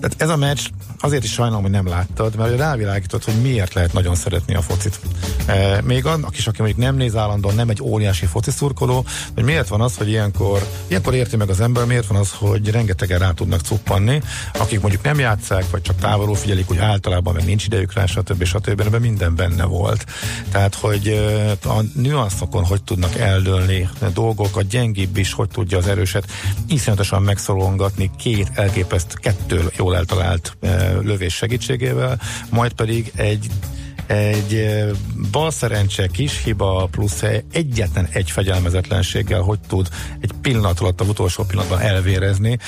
tehát 0.00 0.14
ez 0.16 0.28
a 0.28 0.36
meccs 0.36 0.60
azért 1.00 1.24
is 1.24 1.32
sajnálom, 1.32 1.62
hogy 1.62 1.70
nem 1.70 1.86
láttad, 1.86 2.36
mert 2.36 2.56
rávilágított, 2.56 3.24
hogy 3.24 3.40
miért 3.42 3.74
lehet 3.74 3.92
nagyon 3.92 4.14
szeretni 4.14 4.54
a 4.54 4.62
focit. 4.62 5.00
E, 5.46 5.80
még 5.82 6.06
annak 6.06 6.36
is, 6.36 6.46
aki 6.46 6.62
mondjuk 6.62 6.80
nem 6.80 6.96
néz 6.96 7.16
állandóan, 7.16 7.54
nem 7.54 7.68
egy 7.68 7.82
óriási 7.82 8.26
foci 8.26 8.50
szurkoló, 8.50 9.04
hogy 9.34 9.44
miért 9.44 9.68
van 9.68 9.80
az, 9.80 9.96
hogy 9.96 10.08
ilyenkor, 10.08 10.68
ilyenkor 10.86 11.14
érti 11.14 11.36
meg 11.36 11.50
az 11.50 11.60
ember, 11.60 11.84
miért 11.84 12.06
van 12.06 12.18
az, 12.18 12.32
hogy 12.32 12.70
rengetegen 12.70 13.18
rá 13.18 13.30
tudnak 13.30 13.60
cuppanni, 13.60 14.20
akik 14.52 14.80
mondjuk 14.80 15.02
nem 15.02 15.18
játszák, 15.18 15.70
vagy 15.70 15.82
csak 15.82 15.96
távolról 15.96 16.34
figyelik, 16.34 16.66
hogy 16.66 16.78
általában 16.78 17.34
meg 17.34 17.44
nincs 17.44 17.64
idejük 17.64 17.92
rá, 17.92 18.06
stb. 18.06 18.44
stb. 18.44 18.80
Ebben 18.80 19.00
minden 19.00 19.34
benne 19.34 19.64
volt. 19.64 20.06
Tehát, 20.50 20.74
hogy 20.74 21.06
e, 21.08 21.50
a 21.68 21.82
nüanszokon 21.94 22.64
hogy 22.64 22.82
tudnak 22.82 23.18
eldőlni 23.18 23.88
dolgok, 24.12 24.56
a 24.56 24.62
gyengébb 24.62 25.16
is, 25.16 25.32
hogy 25.32 25.48
tudja 25.48 25.78
az 25.78 25.86
erőset 25.86 26.24
iszonyatosan 26.66 27.22
megszorongatni 27.22 28.10
két 28.18 28.50
elképeszt, 28.54 29.18
kettő 29.18 29.70
jól 29.76 29.95
eltalált 29.96 30.56
e, 30.60 30.92
lövés 30.92 31.34
segítségével, 31.34 32.20
majd 32.50 32.72
pedig 32.72 33.12
egy 33.14 33.50
egy 34.06 34.54
eh, 34.54 34.88
balszerencse, 35.30 36.06
kis 36.06 36.42
hiba 36.44 36.88
plusz 36.90 37.22
egyetlen 37.52 38.08
egy 38.12 38.30
fegyelmezetlenséggel 38.30 39.40
hogy 39.40 39.58
tud 39.68 39.88
egy 40.20 40.32
pillanat 40.40 40.80
alatt, 40.80 41.00
az 41.00 41.08
utolsó 41.08 41.44
pillanatban 41.44 41.80
elvérezni. 41.80 42.58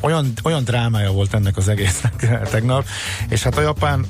Olyan, 0.00 0.32
olyan 0.42 0.64
drámája 0.64 1.12
volt 1.12 1.34
ennek 1.34 1.56
az 1.56 1.68
egésznek 1.68 2.28
tegnap, 2.50 2.86
és 3.28 3.42
hát 3.42 3.58
a 3.58 3.60
japán 3.60 4.06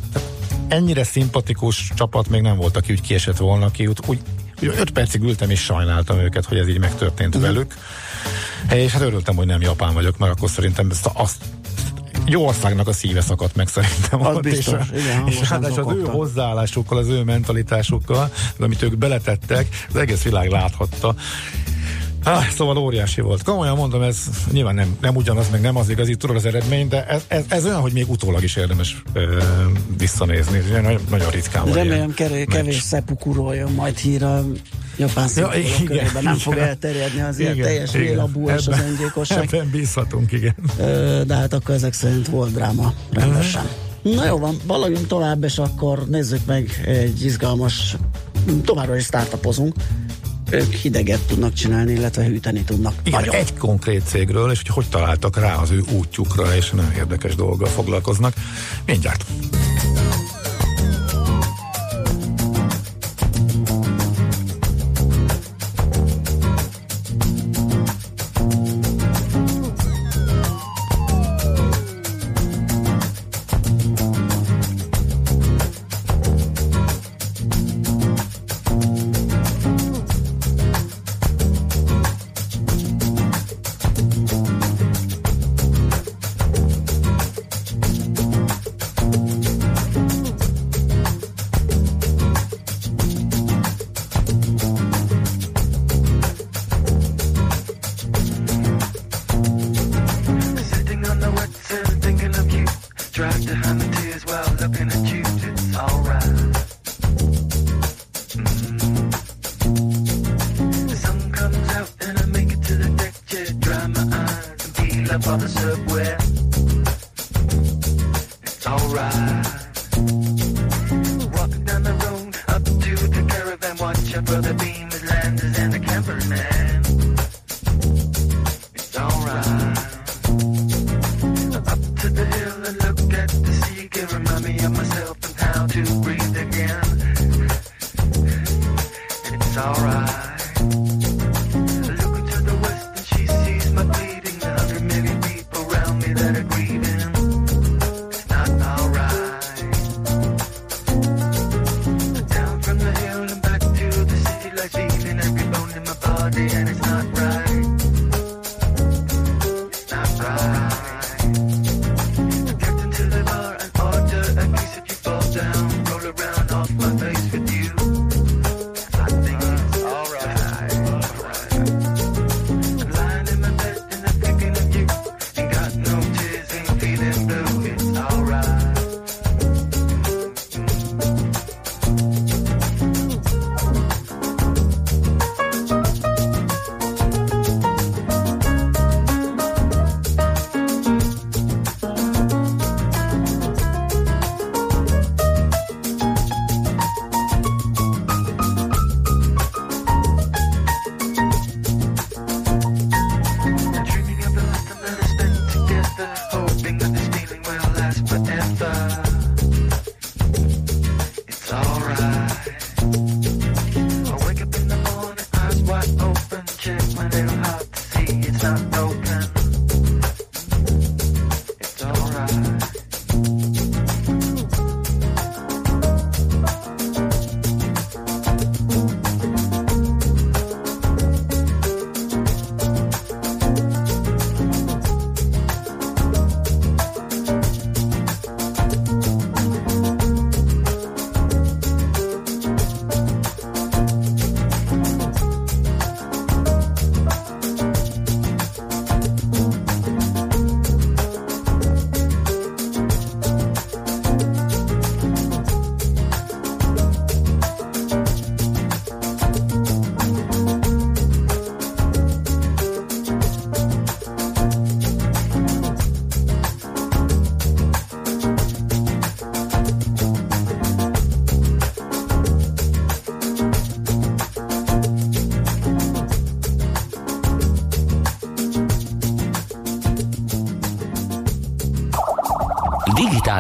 ennyire 0.68 1.04
szimpatikus 1.04 1.92
csapat 1.94 2.28
még 2.28 2.40
nem 2.40 2.56
volt, 2.56 2.76
aki 2.76 2.92
úgy 2.92 3.00
kiesett 3.00 3.37
volna 3.37 3.70
ki, 3.70 3.87
úgy, 3.87 3.98
úgy 4.06 4.18
úgy 4.62 4.74
öt 4.78 4.90
percig 4.90 5.22
ültem 5.22 5.50
és 5.50 5.61
sajnáltam 5.61 6.18
őket, 6.18 6.44
hogy 6.44 6.58
ez 6.58 6.68
így 6.68 6.78
megtörtént 6.78 7.35
uh-huh. 7.35 7.52
velük. 7.52 7.74
És 8.70 8.92
hát 8.92 9.02
örültem, 9.02 9.37
hogy 9.37 9.46
nem 9.46 9.61
japán 9.61 9.94
vagyok, 9.94 10.18
mert 10.18 10.32
akkor 10.32 10.50
szerintem 10.50 10.90
ezt 10.90 11.11
azt 11.12 11.44
jó 12.26 12.46
országnak 12.46 12.88
a 12.88 12.92
szíve 12.92 13.20
szakadt 13.20 13.56
meg 13.56 13.68
szerintem. 13.68 14.26
Az 14.26 14.37
ott, 14.37 14.42
biztos, 14.42 14.80
és, 14.92 15.00
igen, 15.00 15.26
és 15.28 15.40
hát 15.40 15.64
az 15.64 15.78
ő 15.78 16.04
hozzáállásukkal, 16.04 16.98
az 16.98 17.08
ő 17.08 17.22
mentalitásukkal, 17.22 18.32
amit 18.58 18.82
ők 18.82 18.96
beletettek, 18.96 19.87
az 19.88 19.96
egész 19.96 20.22
világ 20.22 20.48
láthatta. 20.50 21.14
Ah, 22.24 22.48
szóval 22.48 22.76
óriási 22.76 23.20
volt. 23.20 23.42
Komolyan 23.42 23.76
mondom, 23.76 24.02
ez 24.02 24.16
nyilván 24.52 24.74
nem, 24.74 24.96
nem 25.00 25.16
ugyanaz, 25.16 25.50
meg 25.50 25.61
nem 25.61 25.76
az 25.76 25.88
igazi, 25.88 26.14
tudod 26.14 26.37
az 26.37 26.44
eredmény, 26.44 26.88
de 26.88 27.06
ez, 27.06 27.24
ez, 27.28 27.44
ez 27.48 27.64
olyan, 27.64 27.80
hogy 27.80 27.92
még 27.92 28.11
utólag 28.11 28.42
is 28.42 28.56
érdemes 28.56 29.02
ö, 29.12 29.42
visszanézni. 29.98 30.58
Nagyon, 30.58 31.00
nagyon 31.11 31.30
ritkán 31.30 31.64
van 31.64 31.72
Remélem 31.72 32.14
ilyen 32.16 32.30
meccs. 32.30 32.48
kevés 32.48 32.80
szepukuról 32.80 33.54
jön 33.54 33.72
majd 33.72 33.98
hír 33.98 34.22
a 34.24 34.44
japán 34.96 35.28
ja, 35.37 35.50
igen, 35.54 35.85
körében. 35.85 36.22
Nem 36.22 36.35
fog 36.37 36.52
igen. 36.52 36.66
elterjedni 36.66 37.20
az 37.20 37.38
ilyen 37.38 37.52
Igen, 37.52 37.64
teljes 37.66 37.94
igen. 37.94 38.06
vélabú 38.06 38.48
és 38.48 38.66
az 38.66 38.80
öngyilkosság. 38.80 39.48
Ebben 39.54 39.70
bízhatunk, 39.70 40.32
igen. 40.32 40.54
Ö, 40.78 41.20
de 41.26 41.35
hát 41.35 41.52
akkor 41.52 41.74
ezek 41.74 41.92
szerint 41.92 42.28
volt 42.28 42.52
dráma 42.52 42.92
rendesen. 43.12 43.68
Na 44.02 44.24
jó 44.26 44.38
van, 44.38 44.56
valagjunk 44.66 45.06
tovább, 45.06 45.44
és 45.44 45.58
akkor 45.58 46.08
nézzük 46.08 46.46
meg 46.46 46.82
egy 46.87 47.24
izgalmas, 47.24 47.96
továbbra 48.64 48.96
is 48.96 49.04
startupozunk. 49.04 49.74
Ők 50.52 50.72
hideget 50.72 51.20
tudnak 51.20 51.52
csinálni, 51.52 51.92
illetve 51.92 52.24
hűteni 52.24 52.62
tudnak. 52.62 52.94
Igen, 53.02 53.20
Nagyon. 53.20 53.34
egy 53.34 53.54
konkrét 53.54 54.02
cégről, 54.06 54.50
és 54.50 54.58
hogy 54.58 54.68
hogy 54.68 54.88
találtak 54.88 55.38
rá 55.38 55.54
az 55.54 55.70
ő 55.70 55.82
útjukra, 55.92 56.54
és 56.56 56.70
nagyon 56.70 56.92
érdekes 56.92 57.34
dolggal 57.34 57.68
foglalkoznak. 57.68 58.34
Mindjárt. 58.86 59.24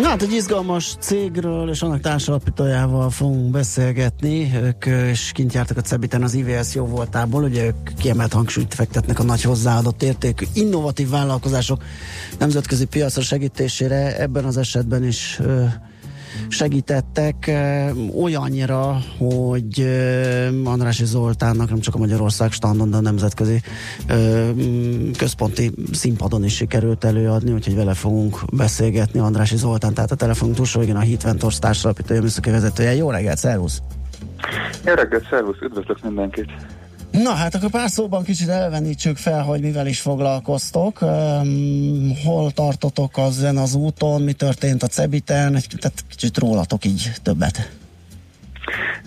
Na 0.00 0.08
hát 0.08 0.22
egy 0.22 0.32
izgalmas 0.32 0.96
cégről 1.00 1.70
és 1.70 1.82
annak 1.82 2.00
társalapítójával 2.00 3.10
fogunk 3.10 3.50
beszélgetni. 3.50 4.52
Ők 4.62 5.10
is 5.10 5.32
kint 5.32 5.52
jártak 5.52 5.76
a 5.76 5.80
Cebiten 5.80 6.22
az 6.22 6.34
IVS 6.34 6.74
jó 6.74 6.86
voltából, 6.86 7.42
ugye 7.42 7.64
ők 7.64 7.94
kiemelt 7.98 8.32
hangsúlyt 8.32 8.74
fektetnek 8.74 9.18
a 9.18 9.22
nagy 9.22 9.42
hozzáadott 9.42 10.02
értékű 10.02 10.44
innovatív 10.54 11.08
vállalkozások 11.08 11.82
nemzetközi 12.38 12.84
piacra 12.84 13.22
segítésére. 13.22 14.18
Ebben 14.20 14.44
az 14.44 14.56
esetben 14.56 15.04
is 15.04 15.38
ö, 15.40 15.64
segítettek 16.48 17.50
olyannyira, 18.20 18.98
hogy 19.18 19.86
Andrási 20.64 21.04
Zoltánnak 21.04 21.68
nem 21.68 21.80
csak 21.80 21.94
a 21.94 21.98
Magyarország 21.98 22.52
standon, 22.52 22.90
de 22.90 22.96
a 22.96 23.00
nemzetközi 23.00 23.60
központi 25.18 25.72
színpadon 25.92 26.44
is 26.44 26.54
sikerült 26.54 27.04
előadni, 27.04 27.52
úgyhogy 27.52 27.74
vele 27.74 27.94
fogunk 27.94 28.44
beszélgetni. 28.52 29.20
Andrási 29.20 29.56
Zoltán, 29.56 29.94
tehát 29.94 30.10
a 30.10 30.14
telefonunk 30.14 30.56
túlsó, 30.56 30.82
igen, 30.82 30.96
a 30.96 31.00
Hitventors 31.00 31.58
társalapítója, 31.58 32.20
műszaki 32.20 32.50
vezetője. 32.50 32.94
Jó 32.94 33.10
reggelt, 33.10 33.38
szervusz! 33.38 33.82
Jó 34.84 34.94
reggelt, 34.94 35.26
szervusz, 35.30 35.60
üdvözlök 35.62 36.02
mindenkit! 36.02 36.50
Na 37.22 37.34
hát 37.34 37.54
akkor 37.54 37.70
pár 37.70 37.88
szóban 37.88 38.24
kicsit 38.24 38.48
elvenítsük 38.48 39.16
fel, 39.16 39.42
hogy 39.42 39.60
mivel 39.60 39.86
is 39.86 40.00
foglalkoztok, 40.00 41.00
um, 41.00 42.12
hol 42.24 42.50
tartotok 42.50 43.10
ezen 43.16 43.56
az 43.56 43.74
úton, 43.74 44.22
mi 44.22 44.32
történt 44.32 44.82
a 44.82 44.86
Cebiten, 44.86 45.52
tehát 45.52 46.04
kicsit 46.08 46.38
rólatok 46.38 46.84
így 46.84 47.10
többet. 47.22 47.70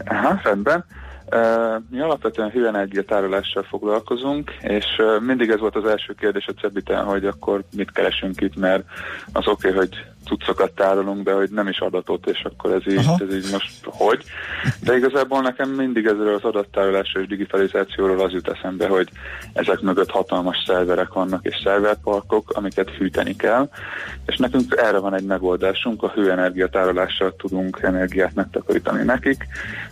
Aha, 0.06 0.40
rendben. 0.44 0.86
Uh, 1.32 1.84
mi 1.90 2.00
alapvetően 2.00 2.50
hőenergia 2.50 3.04
tárolással 3.04 3.64
foglalkozunk, 3.64 4.52
és 4.62 4.86
uh, 4.98 5.26
mindig 5.26 5.50
ez 5.50 5.60
volt 5.60 5.76
az 5.76 5.86
első 5.86 6.14
kérdés 6.14 6.46
a 6.48 6.60
Cebiten, 6.62 7.04
hogy 7.04 7.26
akkor 7.26 7.64
mit 7.76 7.92
keresünk 7.92 8.42
itt, 8.42 8.56
mert 8.56 8.84
az 9.32 9.48
oké, 9.48 9.68
okay, 9.68 9.80
hogy 9.80 10.06
cuccokat 10.30 10.72
tárolunk, 10.72 11.24
de 11.24 11.34
hogy 11.34 11.50
nem 11.50 11.68
is 11.68 11.80
adatot, 11.80 12.28
és 12.28 12.44
akkor 12.44 12.72
ez 12.72 12.94
így, 12.94 13.08
ez 13.28 13.36
így 13.36 13.52
most 13.52 13.72
hogy. 13.84 14.24
De 14.84 14.96
igazából 14.96 15.42
nekem 15.42 15.70
mindig 15.70 16.06
ezzel 16.06 16.34
az 16.34 16.44
adattárolásról 16.44 17.24
és 17.24 17.30
digitalizációról 17.30 18.20
az 18.20 18.32
jut 18.32 18.48
eszembe, 18.48 18.88
hogy 18.88 19.10
ezek 19.54 19.82
mögött 19.82 20.10
hatalmas 20.10 20.64
szerverek 20.68 21.14
vannak, 21.14 21.46
és 21.46 21.62
szerverparkok, 21.64 22.52
amiket 22.56 22.90
hűteni 22.90 23.36
kell, 23.36 23.70
és 24.26 24.38
nekünk 24.38 24.76
erre 24.78 24.98
van 24.98 25.14
egy 25.14 25.26
megoldásunk, 25.26 26.04
a 26.04 26.12
hőenergia 26.16 26.68
tárolással 26.68 27.36
tudunk 27.36 27.80
energiát 27.82 28.36
megtakarítani 28.36 29.04
nekik. 29.04 29.48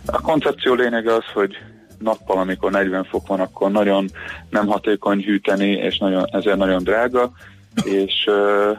A 0.06 0.20
koncepció 0.20 0.74
lényege 0.74 1.14
az, 1.14 1.24
hogy 1.32 1.56
nappal, 1.98 2.38
amikor 2.38 2.70
40 2.70 3.04
fok 3.04 3.26
van, 3.26 3.40
akkor 3.40 3.70
nagyon 3.70 4.08
nem 4.50 4.66
hatékony 4.66 5.22
hűteni, 5.22 5.70
és 5.70 5.98
nagyon, 5.98 6.24
ezért 6.30 6.56
nagyon 6.56 6.82
drága, 6.82 7.32
és 7.84 8.26
uh, 8.26 8.76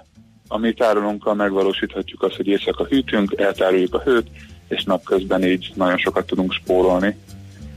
a 0.51 0.57
mi 0.57 0.73
tárolunkkal 0.73 1.33
megvalósíthatjuk 1.33 2.23
azt, 2.23 2.35
hogy 2.35 2.47
éjszaka 2.47 2.83
hűtünk, 2.83 3.33
eltároljuk 3.37 3.93
a 3.93 4.01
hőt, 4.01 4.27
és 4.67 4.83
napközben 4.83 5.43
így 5.43 5.71
nagyon 5.75 5.97
sokat 5.97 6.25
tudunk 6.25 6.53
spórolni. 6.53 7.17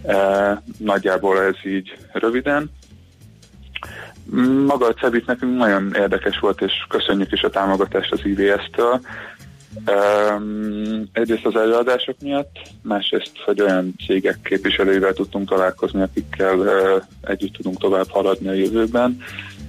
E, 0.03 0.62
nagyjából 0.79 1.43
ez 1.43 1.55
így 1.64 1.97
röviden. 2.12 2.70
Maga 4.66 4.87
a 4.87 4.95
Cebit 4.95 5.27
nekünk 5.27 5.57
nagyon 5.57 5.95
érdekes 5.95 6.39
volt, 6.39 6.61
és 6.61 6.73
köszönjük 6.89 7.33
is 7.33 7.43
a 7.43 7.51
támogatást 7.51 8.12
az 8.12 8.20
IVS-től. 8.25 9.01
Um, 9.87 11.09
egyrészt 11.12 11.47
az 11.47 11.57
előadások 11.57 12.16
miatt, 12.20 12.59
másrészt, 12.83 13.33
hogy 13.45 13.61
olyan 13.61 13.95
cégek 14.07 14.39
képviselőivel 14.43 15.12
tudtunk 15.12 15.49
találkozni, 15.49 16.03
akikkel 16.03 16.59
uh, 16.59 17.03
együtt 17.20 17.53
tudunk 17.53 17.79
tovább 17.79 18.09
haladni 18.09 18.49
a 18.49 18.53
jövőben, 18.53 19.23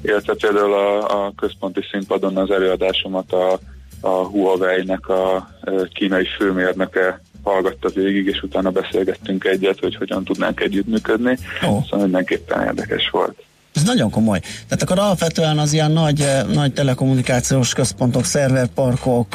illetve 0.04 0.34
például 0.34 0.74
a, 0.74 1.26
a 1.26 1.34
központi 1.36 1.82
színpadon 1.92 2.38
az 2.38 2.52
előadásomat 2.52 3.32
a, 3.32 3.60
a 4.02 4.10
Huawei-nek 4.10 5.08
a 5.08 5.50
kínai 5.94 6.28
főmérnöke 6.38 7.22
hallgatta 7.44 7.90
végig, 7.90 8.28
és 8.28 8.42
utána 8.42 8.70
beszélgettünk 8.70 9.44
egyet, 9.44 9.80
hogy 9.80 9.96
hogyan 9.96 10.24
tudnánk 10.24 10.60
együttműködni. 10.60 11.38
Oh. 11.62 11.84
Szóval 11.84 12.00
mindenképpen 12.00 12.66
érdekes 12.66 13.10
volt. 13.10 13.44
Ez 13.74 13.84
nagyon 13.84 14.10
komoly. 14.10 14.40
Tehát 14.40 14.82
akkor 14.82 15.00
alapvetően 15.00 15.58
az 15.58 15.74
ilyen 15.74 15.92
nagy, 15.92 16.28
nagy 16.54 16.74
telekommunikációs 16.74 17.74
központok, 17.74 18.26
szerverparkok, 18.26 19.28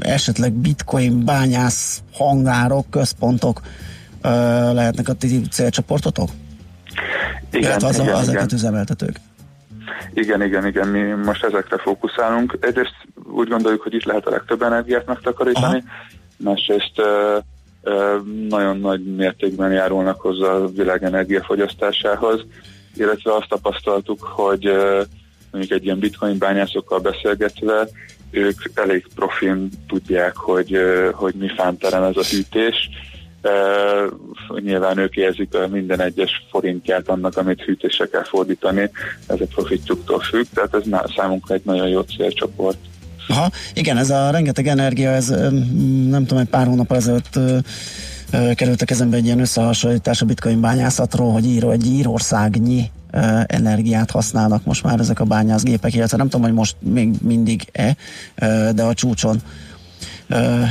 esetleg 0.00 0.52
bitcoin 0.52 1.24
bányász 1.24 2.02
hangárok, 2.12 2.90
központok 2.90 3.60
lehetnek 4.72 5.08
a 5.08 5.12
ti 5.12 5.40
célcsoportotok? 5.50 6.28
Igen, 7.50 7.70
Illetve 7.70 7.88
az, 7.88 7.94
igen, 7.94 8.06
az 8.06 8.22
igen. 8.22 8.34
ezeket 8.34 8.52
üzemeltetők. 8.52 9.20
Igen, 10.14 10.42
igen, 10.42 10.66
igen, 10.66 10.88
mi 10.88 11.00
most 11.00 11.44
ezekre 11.44 11.76
fókuszálunk. 11.78 12.56
Egyrészt 12.60 12.96
úgy 13.24 13.48
gondoljuk, 13.48 13.82
hogy 13.82 13.94
itt 13.94 14.04
lehet 14.04 14.26
a 14.26 14.30
legtöbb 14.30 14.62
energiát 14.62 15.06
megtakarítani, 15.06 15.82
Aha. 15.86 16.50
másrészt 16.50 16.92
ö, 16.98 17.38
ö, 17.82 18.16
nagyon 18.48 18.78
nagy 18.78 19.14
mértékben 19.16 19.72
járulnak 19.72 20.20
hozzá 20.20 20.48
a 20.48 20.66
világ 20.66 21.04
energiafogyasztásához, 21.04 22.44
illetve 22.94 23.34
azt 23.34 23.48
tapasztaltuk, 23.48 24.22
hogy 24.22 24.66
ö, 24.66 25.02
mondjuk 25.50 25.78
egy 25.78 25.84
ilyen 25.84 25.98
bitcoin 25.98 26.38
bányászokkal 26.38 26.98
beszélgetve, 26.98 27.88
ők 28.30 28.60
elég 28.74 29.06
profin 29.14 29.68
tudják, 29.88 30.36
hogy, 30.36 30.78
hogy 31.12 31.34
mi 31.34 31.48
fánterem 31.56 32.02
ez 32.02 32.16
a 32.16 32.22
hűtés, 32.22 32.76
Uh, 32.86 33.21
nyilván 34.60 34.98
ők 34.98 35.16
érzik 35.16 35.56
minden 35.70 36.00
egyes 36.00 36.46
forintját 36.50 37.08
annak, 37.08 37.36
amit 37.36 37.62
hűtésre 37.62 38.06
kell 38.06 38.24
fordítani, 38.24 38.90
ez 39.26 39.40
a 39.40 39.44
profitjuktól 39.54 40.20
függ, 40.20 40.44
tehát 40.54 40.74
ez 40.74 40.82
számunkra 41.16 41.54
egy 41.54 41.64
nagyon 41.64 41.88
jó 41.88 42.00
célcsoport. 42.00 42.78
Aha, 43.28 43.50
igen, 43.74 43.96
ez 43.96 44.10
a 44.10 44.30
rengeteg 44.30 44.66
energia, 44.66 45.10
ez 45.10 45.28
nem 46.08 46.26
tudom, 46.26 46.38
egy 46.38 46.48
pár 46.48 46.66
hónap 46.66 46.92
ezelőtt 46.92 47.38
került 48.54 48.82
a 48.82 48.84
kezembe 48.84 49.16
egy 49.16 49.24
ilyen 49.24 49.40
összehasonlítás 49.40 50.22
a 50.22 50.26
bitcoin 50.26 50.60
bányászatról, 50.60 51.32
hogy 51.32 51.46
író, 51.46 51.70
egy 51.70 51.86
írországnyi 51.86 52.90
energiát 53.46 54.10
használnak 54.10 54.64
most 54.64 54.82
már 54.82 55.00
ezek 55.00 55.20
a 55.20 55.24
bányászgépek, 55.24 55.94
illetve 55.94 56.16
nem 56.16 56.28
tudom, 56.28 56.46
hogy 56.46 56.54
most 56.54 56.76
még 56.78 57.14
mindig-e, 57.20 57.96
de 58.72 58.82
a 58.82 58.94
csúcson 58.94 59.42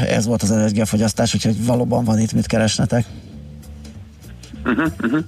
ez 0.07 0.25
volt 0.25 0.41
az 0.41 0.51
energiafogyasztás, 0.51 1.33
úgyhogy 1.33 1.65
valóban 1.65 2.03
van 2.03 2.19
itt 2.19 2.33
mit 2.33 2.45
keresnetek. 2.45 3.05
Uh-huh, 4.65 4.87
uh-huh. 5.03 5.23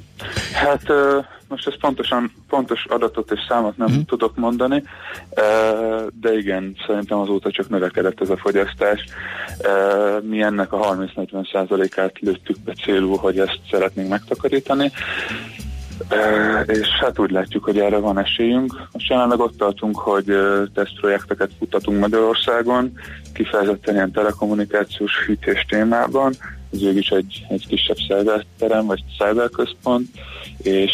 Hát 0.54 0.90
uh, 0.90 1.26
most 1.48 1.68
ezt 1.68 1.78
pontosan, 1.78 2.32
pontos 2.50 2.86
adatot 2.86 3.32
és 3.32 3.40
számot 3.48 3.78
nem 3.78 3.88
uh-huh. 3.88 4.06
tudok 4.06 4.36
mondani, 4.36 4.84
uh, 5.30 6.08
de 6.22 6.38
igen, 6.38 6.76
szerintem 6.88 7.18
azóta 7.18 7.52
csak 7.52 7.70
növekedett 7.70 8.22
ez 8.22 8.30
a 8.30 8.38
fogyasztás. 8.38 9.06
Uh, 9.60 10.24
mi 10.24 10.42
ennek 10.42 10.74
a 10.74 10.96
30-40 11.16 11.52
százalékát 11.52 12.20
lőttük 12.20 12.60
be 12.60 12.74
célul, 12.74 13.18
hogy 13.18 13.40
ezt 13.40 13.60
szeretnénk 13.72 14.10
megtakarítani. 14.10 14.92
És 16.66 16.88
hát 17.00 17.20
úgy 17.20 17.32
látjuk, 17.32 17.64
hogy 17.64 17.80
erre 17.80 17.98
van 17.98 18.20
esélyünk. 18.20 18.88
Most 18.92 19.10
jelenleg 19.10 19.40
ott 19.40 19.58
tartunk, 19.58 19.98
hogy 19.98 20.38
tesztprojekteket 20.74 21.52
futtatunk 21.58 22.00
Magyarországon, 22.00 22.92
kifejezetten 23.34 23.94
ilyen 23.94 24.12
telekommunikációs 24.12 25.12
hűtés 25.26 25.66
témában. 25.70 26.34
Ez 26.74 26.80
végül 26.80 26.98
is 26.98 27.10
egy, 27.10 27.46
egy 27.50 27.68
kisebb 27.68 27.98
szerverterem, 28.08 28.86
vagy 28.86 29.04
szerverközpont, 29.18 30.08
és 30.64 30.92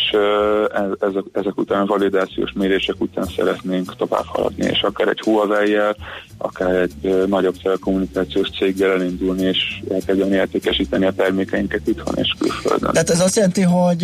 ez, 0.73 1.09
ezek, 1.09 1.23
ezek 1.31 1.57
után, 1.57 1.85
validációs 1.85 2.51
mérések 2.51 2.95
után 3.01 3.25
szeretnénk 3.35 3.95
tovább 3.95 4.25
haladni, 4.25 4.65
és 4.65 4.81
akár 4.81 5.07
egy 5.07 5.19
Huawei-jel, 5.19 5.95
akár 6.37 6.75
egy 6.75 7.25
nagyobb 7.27 7.57
telekommunikációs 7.61 8.49
céggel 8.49 8.91
elindulni, 8.91 9.41
és 9.41 9.81
elkezdeni 9.91 10.35
értékesíteni 10.35 11.05
a 11.05 11.11
termékeinket 11.11 11.87
itthon 11.87 12.13
és 12.17 12.35
külföldön. 12.39 12.91
Tehát 12.91 13.09
ez 13.09 13.19
azt 13.19 13.35
jelenti, 13.35 13.61
hogy, 13.61 14.01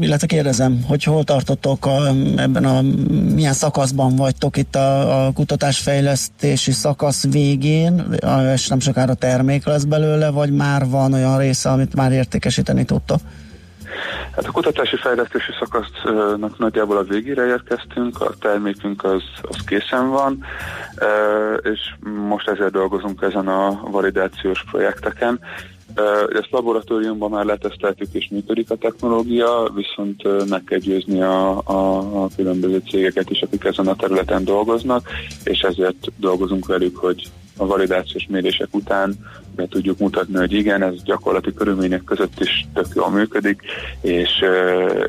illetve 0.00 0.26
kérdezem, 0.26 0.84
hogy 0.88 1.04
hol 1.04 1.24
tartotok 1.24 1.86
a, 1.86 2.06
ebben 2.36 2.64
a, 2.64 2.82
milyen 3.34 3.52
szakaszban 3.52 4.16
vagytok 4.16 4.56
itt 4.56 4.74
a, 4.76 5.26
a 5.26 5.32
kutatásfejlesztési 5.32 6.72
szakasz 6.72 7.26
végén, 7.30 8.16
és 8.54 8.68
nem 8.68 8.80
sokára 8.80 9.14
termék 9.14 9.66
lesz 9.66 9.84
belőle, 9.84 10.30
vagy 10.30 10.50
már 10.52 10.88
van 10.88 11.12
olyan 11.12 11.38
része, 11.38 11.70
amit 11.70 11.94
már 11.94 12.12
értékesíteni 12.12 12.84
tudtok? 12.84 13.20
Hát 14.34 14.44
a 14.44 14.50
kutatási 14.50 14.96
fejlesztési 14.96 15.52
szakasznak 15.58 16.58
nagyjából 16.58 16.96
a 16.96 17.02
végére 17.02 17.46
érkeztünk, 17.46 18.20
a 18.20 18.34
termékünk 18.40 19.04
az, 19.04 19.22
az 19.42 19.56
készen 19.66 20.10
van, 20.10 20.44
e, 20.96 21.06
és 21.54 21.80
most 22.28 22.48
ezért 22.48 22.72
dolgozunk 22.72 23.22
ezen 23.22 23.48
a 23.48 23.80
validációs 23.90 24.64
projekteken. 24.70 25.40
Ezt 26.32 26.50
laboratóriumban 26.50 27.30
már 27.30 27.44
leteszteltük 27.44 28.08
és 28.12 28.28
működik 28.30 28.70
a 28.70 28.76
technológia, 28.76 29.70
viszont 29.74 30.48
meg 30.48 30.64
kell 30.64 30.78
győzni 30.78 31.22
a, 31.22 31.58
a, 31.64 31.98
a 32.22 32.28
különböző 32.36 32.82
cégeket 32.90 33.30
is, 33.30 33.40
akik 33.42 33.64
ezen 33.64 33.86
a 33.86 33.96
területen 33.96 34.44
dolgoznak, 34.44 35.08
és 35.44 35.60
ezért 35.60 36.12
dolgozunk 36.16 36.66
velük, 36.66 36.96
hogy 36.96 37.30
a 37.56 37.66
validációs 37.66 38.26
mérések 38.28 38.68
után 38.70 39.14
be 39.54 39.66
tudjuk 39.68 39.98
mutatni, 39.98 40.36
hogy 40.36 40.52
igen, 40.52 40.82
ez 40.82 41.02
gyakorlati 41.02 41.54
körülmények 41.54 42.04
között 42.04 42.40
is 42.40 42.66
tök 42.74 42.86
jól 42.94 43.10
működik, 43.10 43.62
és, 44.00 44.30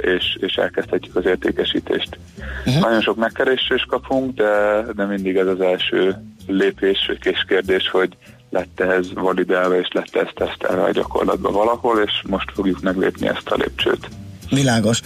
és, 0.02 0.38
és 0.40 0.56
elkezdhetjük 0.56 1.16
az 1.16 1.26
értékesítést. 1.26 2.18
Uh-huh. 2.66 2.82
Nagyon 2.82 3.02
sok 3.02 3.16
megkeresést 3.16 3.86
kapunk, 3.88 4.36
de, 4.36 4.86
de 4.96 5.06
mindig 5.06 5.36
ez 5.36 5.48
az 5.48 5.62
első 5.62 6.16
lépés 6.48 7.12
és 7.24 7.46
kérdés, 7.48 7.90
hogy 7.90 8.18
lett 8.54 8.80
ez 8.80 9.14
validálva, 9.14 9.80
és 9.80 9.88
lett 9.92 10.16
ez 10.16 10.28
tesztelve 10.36 10.84
a 10.84 10.92
gyakorlatban 10.92 11.54
valahol, 11.54 12.00
és 12.00 12.22
most 12.28 12.52
fogjuk 12.54 12.82
meglépni 12.82 13.28
ezt 13.28 13.50
a 13.50 13.56
lépcsőt. 13.56 14.08
Világos. 14.50 15.02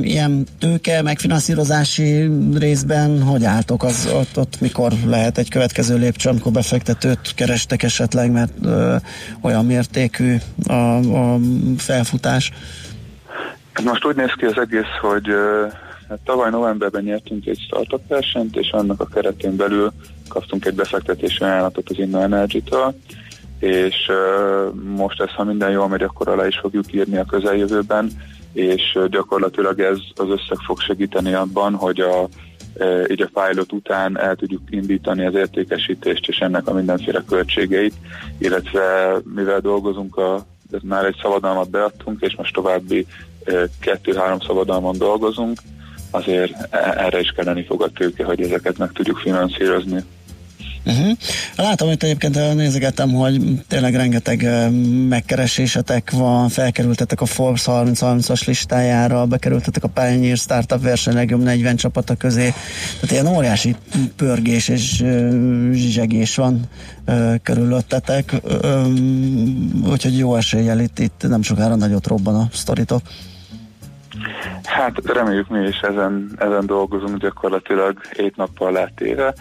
Ilyen 0.00 0.46
tőke, 0.58 1.02
megfinanszírozási 1.02 2.30
részben 2.54 3.22
hogy 3.22 3.44
álltok? 3.44 3.82
Az, 3.82 4.10
ott, 4.14 4.36
ott 4.36 4.60
mikor 4.60 4.92
lehet 5.06 5.38
egy 5.38 5.50
következő 5.50 5.96
lépcső, 5.96 6.28
amikor 6.28 6.52
befektetőt 6.52 7.34
kerestek 7.34 7.82
esetleg, 7.82 8.30
mert 8.30 8.52
ö, 8.64 8.96
olyan 9.40 9.66
mértékű 9.66 10.36
a, 10.66 10.72
a 10.96 11.38
felfutás? 11.76 12.52
Most 13.84 14.04
úgy 14.04 14.16
néz 14.16 14.32
ki 14.36 14.44
az 14.44 14.58
egész, 14.58 14.92
hogy 15.00 15.28
hát 16.12 16.20
tavaly 16.24 16.50
novemberben 16.50 17.02
nyertünk 17.02 17.46
egy 17.46 17.58
startup 17.58 18.08
versenyt, 18.08 18.56
és 18.56 18.70
annak 18.70 19.00
a 19.00 19.06
keretén 19.06 19.56
belül 19.56 19.92
kaptunk 20.28 20.64
egy 20.64 20.74
befektetési 20.74 21.44
ajánlatot 21.44 21.88
az 21.88 21.98
Inno 21.98 22.20
Energy-től, 22.20 22.94
és 23.58 24.10
most 24.96 25.20
ezt, 25.20 25.32
ha 25.32 25.44
minden 25.44 25.70
jól 25.70 25.88
megy, 25.88 26.02
akkor 26.02 26.28
alá 26.28 26.46
is 26.46 26.58
fogjuk 26.58 26.92
írni 26.92 27.16
a 27.16 27.24
közeljövőben, 27.24 28.10
és 28.52 28.98
gyakorlatilag 29.10 29.80
ez 29.80 29.98
az 30.14 30.28
összeg 30.28 30.58
fog 30.66 30.80
segíteni 30.80 31.34
abban, 31.34 31.74
hogy 31.74 32.00
a 32.00 32.28
így 33.10 33.22
a 33.22 33.40
pilot 33.40 33.72
után 33.72 34.18
el 34.18 34.36
tudjuk 34.36 34.62
indítani 34.70 35.26
az 35.26 35.34
értékesítést 35.34 36.28
és 36.28 36.38
ennek 36.38 36.68
a 36.68 36.72
mindenféle 36.72 37.22
költségeit, 37.28 37.94
illetve 38.38 39.16
mivel 39.34 39.60
dolgozunk 39.60 40.16
a 40.16 40.46
már 40.82 41.04
egy 41.04 41.18
szabadalmat 41.22 41.70
beadtunk, 41.70 42.20
és 42.20 42.36
most 42.36 42.54
további 42.54 43.06
kettő-három 43.80 44.38
szabadalmon 44.40 44.98
dolgozunk, 44.98 45.60
azért 46.12 46.52
e- 46.70 46.94
erre 46.96 47.20
is 47.20 47.32
kelleni 47.36 47.64
fog 47.64 47.82
a 47.82 47.90
tőke, 47.94 48.24
hogy 48.24 48.40
ezeket 48.40 48.78
meg 48.78 48.90
tudjuk 48.92 49.18
finanszírozni. 49.18 50.04
Uh-huh. 50.84 51.16
Látom 51.56 51.90
itt 51.90 52.02
egyébként 52.02 52.54
nézegettem, 52.54 53.12
hogy 53.12 53.40
tényleg 53.68 53.94
rengeteg 53.94 54.48
megkeresésetek 55.08 56.10
van, 56.10 56.48
felkerültetek 56.48 57.20
a 57.20 57.26
Forbes 57.26 57.62
30-30-as 57.66 58.46
listájára, 58.46 59.26
bekerültetek 59.26 59.84
a 59.84 59.88
Pioneer 59.88 60.36
Startup 60.36 60.82
verseny 60.82 61.14
legjobb 61.14 61.42
40 61.42 61.76
csapata 61.76 62.14
közé. 62.14 62.52
Tehát 62.94 63.10
ilyen 63.10 63.36
óriási 63.36 63.76
pörgés 64.16 64.68
és 64.68 65.04
zsizsegés 65.72 66.34
van 66.34 66.60
körülöttetek, 67.42 68.34
úgyhogy 69.90 70.18
jó 70.18 70.36
eséllyel 70.36 70.80
itt, 70.80 70.98
itt 70.98 71.24
nem 71.28 71.42
sokára 71.42 71.74
nagyot 71.74 72.06
robban 72.06 72.34
a 72.34 72.48
sztoritok. 72.52 73.02
Hát 74.64 74.92
reméljük 75.04 75.48
mi 75.48 75.66
is 75.66 75.80
ezen, 75.80 76.30
ezen 76.38 76.66
dolgozunk 76.66 77.18
gyakorlatilag 77.18 77.98
hét 78.16 78.36
nappal 78.36 78.72
látéve, 78.72 79.34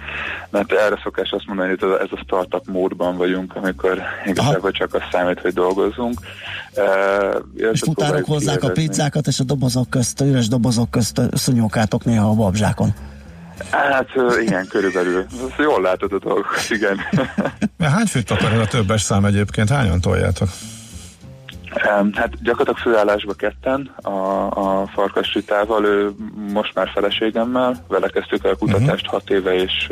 mert 0.49 0.71
erre 0.71 0.99
szokás 1.03 1.31
azt 1.31 1.45
mondani, 1.47 1.75
hogy 1.79 1.89
ez 2.01 2.07
a 2.11 2.21
startup 2.23 2.67
módban 2.67 3.17
vagyunk, 3.17 3.55
amikor 3.55 4.01
igazából 4.25 4.71
csak 4.71 4.93
azt 4.93 5.07
számít, 5.11 5.39
hogy 5.39 5.53
dolgozzunk. 5.53 6.19
Uh, 6.75 7.71
és 7.71 7.79
futárok 7.79 8.25
hozzák 8.25 8.63
a 8.63 8.69
pizzákat, 8.69 9.27
és 9.27 9.39
a 9.39 9.43
dobozok 9.43 9.89
közt, 9.89 10.21
a 10.21 10.25
üres 10.25 10.47
dobozok 10.47 10.91
közt 10.91 11.21
szonyókátok 11.33 12.05
néha 12.05 12.29
a 12.29 12.33
babzsákon. 12.33 12.93
Hát 13.69 14.09
igen, 14.41 14.67
körülbelül. 14.67 15.25
Jól 15.57 15.81
látod 15.81 16.13
a 16.13 16.19
dolgokat, 16.19 16.69
igen. 16.69 16.97
Hány 17.93 18.05
főt 18.05 18.31
akar 18.31 18.51
ez 18.51 18.59
a 18.59 18.67
többes 18.67 19.01
szám 19.01 19.25
egyébként? 19.25 19.69
Hányan 19.69 20.01
toljátok? 20.01 20.49
Hát 22.13 22.43
gyakorlatilag 22.43 22.77
főállásba 22.77 23.33
ketten, 23.33 23.91
a, 24.01 24.09
a 24.49 24.87
Farkas 24.87 25.33
Ritával, 25.33 25.85
ő 25.85 26.11
most 26.53 26.73
már 26.73 26.89
feleségemmel, 26.93 27.85
vele 27.87 28.07
kezdtük 28.07 28.43
el 28.43 28.51
a 28.51 28.55
kutatást 28.55 29.05
uh-huh. 29.05 29.11
hat 29.11 29.29
éve, 29.29 29.53
és, 29.53 29.87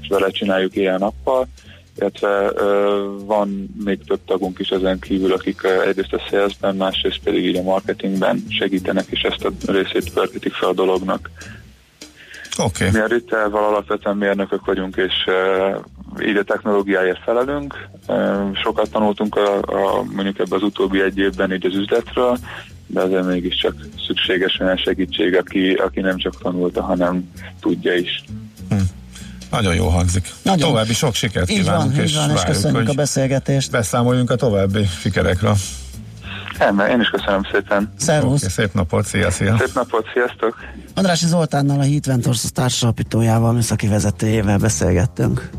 és 0.00 0.08
vele 0.08 0.30
csináljuk 0.30 0.76
ilyen-nappal, 0.76 1.46
illetve 1.96 2.52
van 3.24 3.74
még 3.84 4.04
több 4.04 4.20
tagunk 4.26 4.58
is 4.58 4.68
ezen 4.68 4.98
kívül, 4.98 5.32
akik 5.32 5.60
egyrészt 5.86 6.12
a 6.12 6.22
salesben, 6.30 6.76
másrészt 6.76 7.20
pedig 7.24 7.44
így 7.44 7.56
a 7.56 7.62
marketingben 7.62 8.44
segítenek, 8.48 9.06
és 9.10 9.20
ezt 9.20 9.44
a 9.44 9.72
részét 9.72 10.12
pörgetik 10.12 10.52
fel 10.52 10.68
a 10.68 10.74
dolognak. 10.74 11.30
Okay. 12.58 12.90
Mi 12.90 12.98
a 12.98 13.06
Rittelval 13.06 13.64
alapvetően 13.64 14.16
mérnökök 14.16 14.64
vagyunk, 14.64 14.96
és 14.96 15.12
uh, 15.26 16.28
így 16.28 16.36
a 16.36 16.42
technológiáért 16.42 17.22
felelünk. 17.22 17.88
Uh, 18.06 18.56
sokat 18.62 18.90
tanultunk 18.90 19.36
a, 19.36 19.56
a, 19.56 20.02
mondjuk 20.02 20.38
ebben 20.38 20.58
az 20.58 20.62
utóbbi 20.62 21.02
egy 21.02 21.18
évben 21.18 21.52
így 21.52 21.66
az 21.66 21.74
üzletről, 21.74 22.38
de 22.86 23.00
azért 23.00 23.26
mégiscsak 23.26 23.74
szükséges 24.06 24.58
olyan 24.60 24.76
segítség, 24.76 25.36
aki, 25.36 25.72
aki 25.72 26.00
nem 26.00 26.16
csak 26.16 26.38
tanulta, 26.42 26.82
hanem 26.82 27.30
tudja 27.60 27.94
is. 27.94 28.24
Hm. 28.68 28.76
Nagyon 29.50 29.74
jó 29.74 29.88
hangzik. 29.88 30.28
Nagyon. 30.42 30.68
További 30.68 30.94
sok 30.94 31.14
sikert 31.14 31.50
így 31.50 31.58
kívánunk, 31.58 31.94
van, 31.94 32.04
és, 32.04 32.10
így 32.10 32.16
van, 32.16 32.28
és 32.30 32.34
várjuk, 32.34 32.54
köszönjük 32.54 32.88
a 32.88 32.92
beszélgetést. 32.92 33.70
beszámoljunk 33.70 34.30
a 34.30 34.36
további 34.36 34.86
sikerekről. 35.00 35.56
Ember, 36.60 36.90
én 36.90 37.00
is 37.00 37.08
köszönöm 37.08 37.42
szépen. 37.52 37.92
Szervusz. 37.96 38.42
Okay, 38.42 38.48
szép 38.48 38.74
napot, 38.74 39.04
szia, 39.04 39.30
szia. 39.30 39.56
Szép 39.58 39.74
napot, 39.74 40.06
sziasztok. 40.12 40.56
Andrási 40.94 41.26
Zoltánnal 41.26 41.80
a 41.80 41.82
Heat 41.82 42.06
Ventures 42.06 42.42
társalapítójával, 42.52 43.52
műszaki 43.52 43.88
vezetőjével 43.88 44.58
beszélgettünk. 44.58 45.50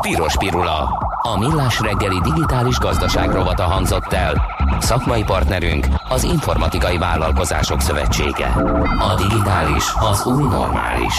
Piros 0.00 0.36
Pirula. 0.36 0.88
A 1.22 1.38
millás 1.38 1.80
reggeli 1.80 2.20
digitális 2.20 2.78
gazdaság 2.78 3.30
rovata 3.32 3.62
hangzott 3.62 4.12
el. 4.12 4.42
Szakmai 4.80 5.22
partnerünk 5.22 5.86
az 6.08 6.24
Informatikai 6.24 6.98
Vállalkozások 6.98 7.80
Szövetsége. 7.80 8.46
A 8.98 9.14
digitális 9.16 9.84
az 10.10 10.26
új 10.26 10.42
normális. 10.42 11.14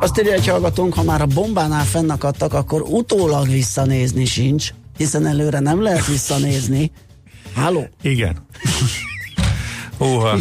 Azt 0.00 0.18
írja 0.18 0.32
egy 0.32 0.48
hallgatónk, 0.48 0.94
ha 0.94 1.02
már 1.02 1.20
a 1.20 1.26
bombánál 1.26 1.84
fennakadtak, 1.84 2.54
akkor 2.54 2.80
utólag 2.80 3.48
visszanézni 3.48 4.24
sincs, 4.24 4.70
hiszen 4.96 5.26
előre 5.26 5.58
nem 5.58 5.82
lehet 5.82 6.06
visszanézni. 6.06 6.90
Háló? 7.54 7.88
Igen. 8.02 8.36
Húha. 9.98 10.36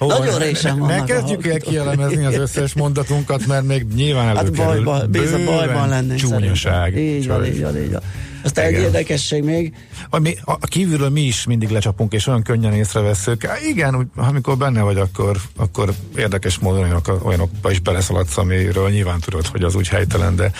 Ó, 0.00 0.06
Nagyon 0.06 0.38
résen 0.38 0.74
ne, 0.74 0.80
vannak 0.80 0.96
ne 1.08 1.14
a 1.14 1.16
kezdjük 1.18 1.46
el 1.46 1.58
kielemezni 1.58 2.24
az 2.24 2.34
összes 2.34 2.74
mondatunkat, 2.74 3.46
mert 3.46 3.64
még 3.66 3.86
nyilván 3.94 4.26
Hát 4.26 4.36
előkerül. 4.36 4.64
bajban, 4.64 5.10
Béza, 5.10 5.36
Bőven 5.36 5.44
bajban 5.56 5.88
lennénk 5.88 6.18
Csúnyaság. 6.18 6.96
Így 6.98 7.26
van, 7.26 7.44
így 7.46 7.60
van, 7.62 7.76
így 7.76 7.92
van. 7.92 8.02
Aztán 8.44 8.64
egy 8.64 8.72
érdekesség 8.72 9.42
még, 9.42 9.74
Vagy 10.10 10.20
mi, 10.20 10.36
a, 10.44 10.52
a 10.52 10.66
kívülről 10.66 11.08
mi 11.08 11.20
is 11.20 11.44
mindig 11.44 11.70
lecsapunk, 11.70 12.12
és 12.12 12.26
olyan 12.26 12.42
könnyen 12.42 12.72
észreveszünk. 12.72 13.44
Há, 13.44 13.56
Igen, 13.68 14.10
amikor 14.16 14.56
benne 14.56 14.82
vagy, 14.82 14.96
akkor, 14.96 15.36
akkor 15.56 15.92
érdekes 16.16 16.58
módon 16.58 16.82
olyanok, 16.82 17.20
olyanokba 17.24 17.70
is 17.70 17.78
beleszaladsz, 17.78 18.36
amiről 18.36 18.90
nyilván 18.90 19.20
tudod, 19.20 19.46
hogy 19.46 19.62
az 19.62 19.74
úgy 19.74 19.88
helytelen, 19.88 20.36
de 20.36 20.52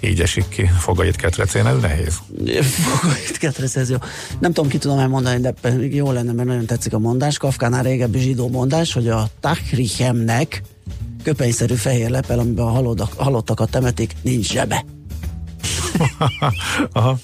így 0.00 0.20
esik 0.20 0.48
ki 0.48 0.70
fogait 0.78 1.16
ketrecén, 1.16 1.66
ez 1.66 1.80
nehéz. 1.80 2.18
Itt 3.28 3.38
ketrec, 3.38 3.76
ez 3.76 3.90
jó. 3.90 3.96
Nem 4.38 4.52
tudom, 4.52 4.70
ki 4.70 4.78
tudom 4.78 4.98
elmondani, 4.98 5.40
de 5.40 5.54
jó 5.90 6.12
lenne, 6.12 6.32
mert 6.32 6.48
nagyon 6.48 6.66
tetszik 6.66 6.92
a 6.92 6.98
mondás. 6.98 7.38
Kafkánál 7.38 7.82
régebbi 7.82 8.18
zsidó 8.18 8.48
mondás, 8.48 8.92
hogy 8.92 9.08
a 9.08 9.28
Tachrichemnek 9.40 10.62
köpenyszerű 11.22 11.74
fehér 11.74 12.10
lepel, 12.10 12.38
amiben 12.38 12.64
a 12.64 12.70
halottak, 12.70 13.12
halottakat 13.12 13.70
temetik, 13.70 14.12
nincs 14.22 14.52
zsebe. 14.52 14.95
Aha. 16.92 17.18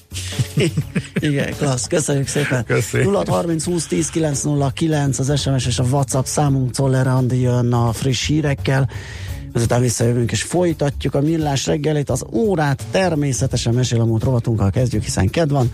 Igen, 1.15 1.55
klassz, 1.57 1.87
köszönjük 1.87 2.27
szépen. 2.27 2.65
Köszi. 2.65 3.03
0 3.03 3.23
30 3.27 3.65
20 3.65 3.87
10 3.87 4.11
909 4.11 5.19
az 5.19 5.41
SMS 5.41 5.67
és 5.67 5.79
a 5.79 5.83
WhatsApp 5.83 6.25
számunk 6.25 6.71
Czoller 6.71 7.07
Andi 7.07 7.41
jön 7.41 7.73
a 7.73 7.93
friss 7.93 8.27
hírekkel. 8.27 8.91
Ezután 9.53 9.81
visszajövünk 9.81 10.33
és 10.33 10.43
folytatjuk 10.43 11.15
a 11.15 11.21
millás 11.21 11.67
reggelit, 11.67 12.11
az 12.11 12.25
órát 12.33 12.83
természetesen 12.91 13.75
mesél 13.75 14.01
a 14.01 14.05
múlt 14.05 14.23
rovatunkkal 14.23 14.71
kezdjük, 14.71 15.03
hiszen 15.03 15.29
ked 15.29 15.51
van. 15.51 15.73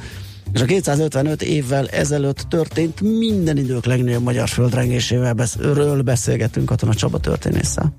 És 0.52 0.60
a 0.60 0.64
255 0.64 1.42
évvel 1.42 1.88
ezelőtt 1.88 2.46
történt 2.48 3.00
minden 3.00 3.56
idők 3.56 3.84
legnagyobb 3.84 4.22
magyar 4.22 4.48
földrengésével 4.48 5.32
besz- 5.32 5.60
ről 5.60 6.02
beszélgetünk 6.02 6.66
Katona 6.66 6.94
Csaba 6.94 7.18
történésszel. 7.18 7.92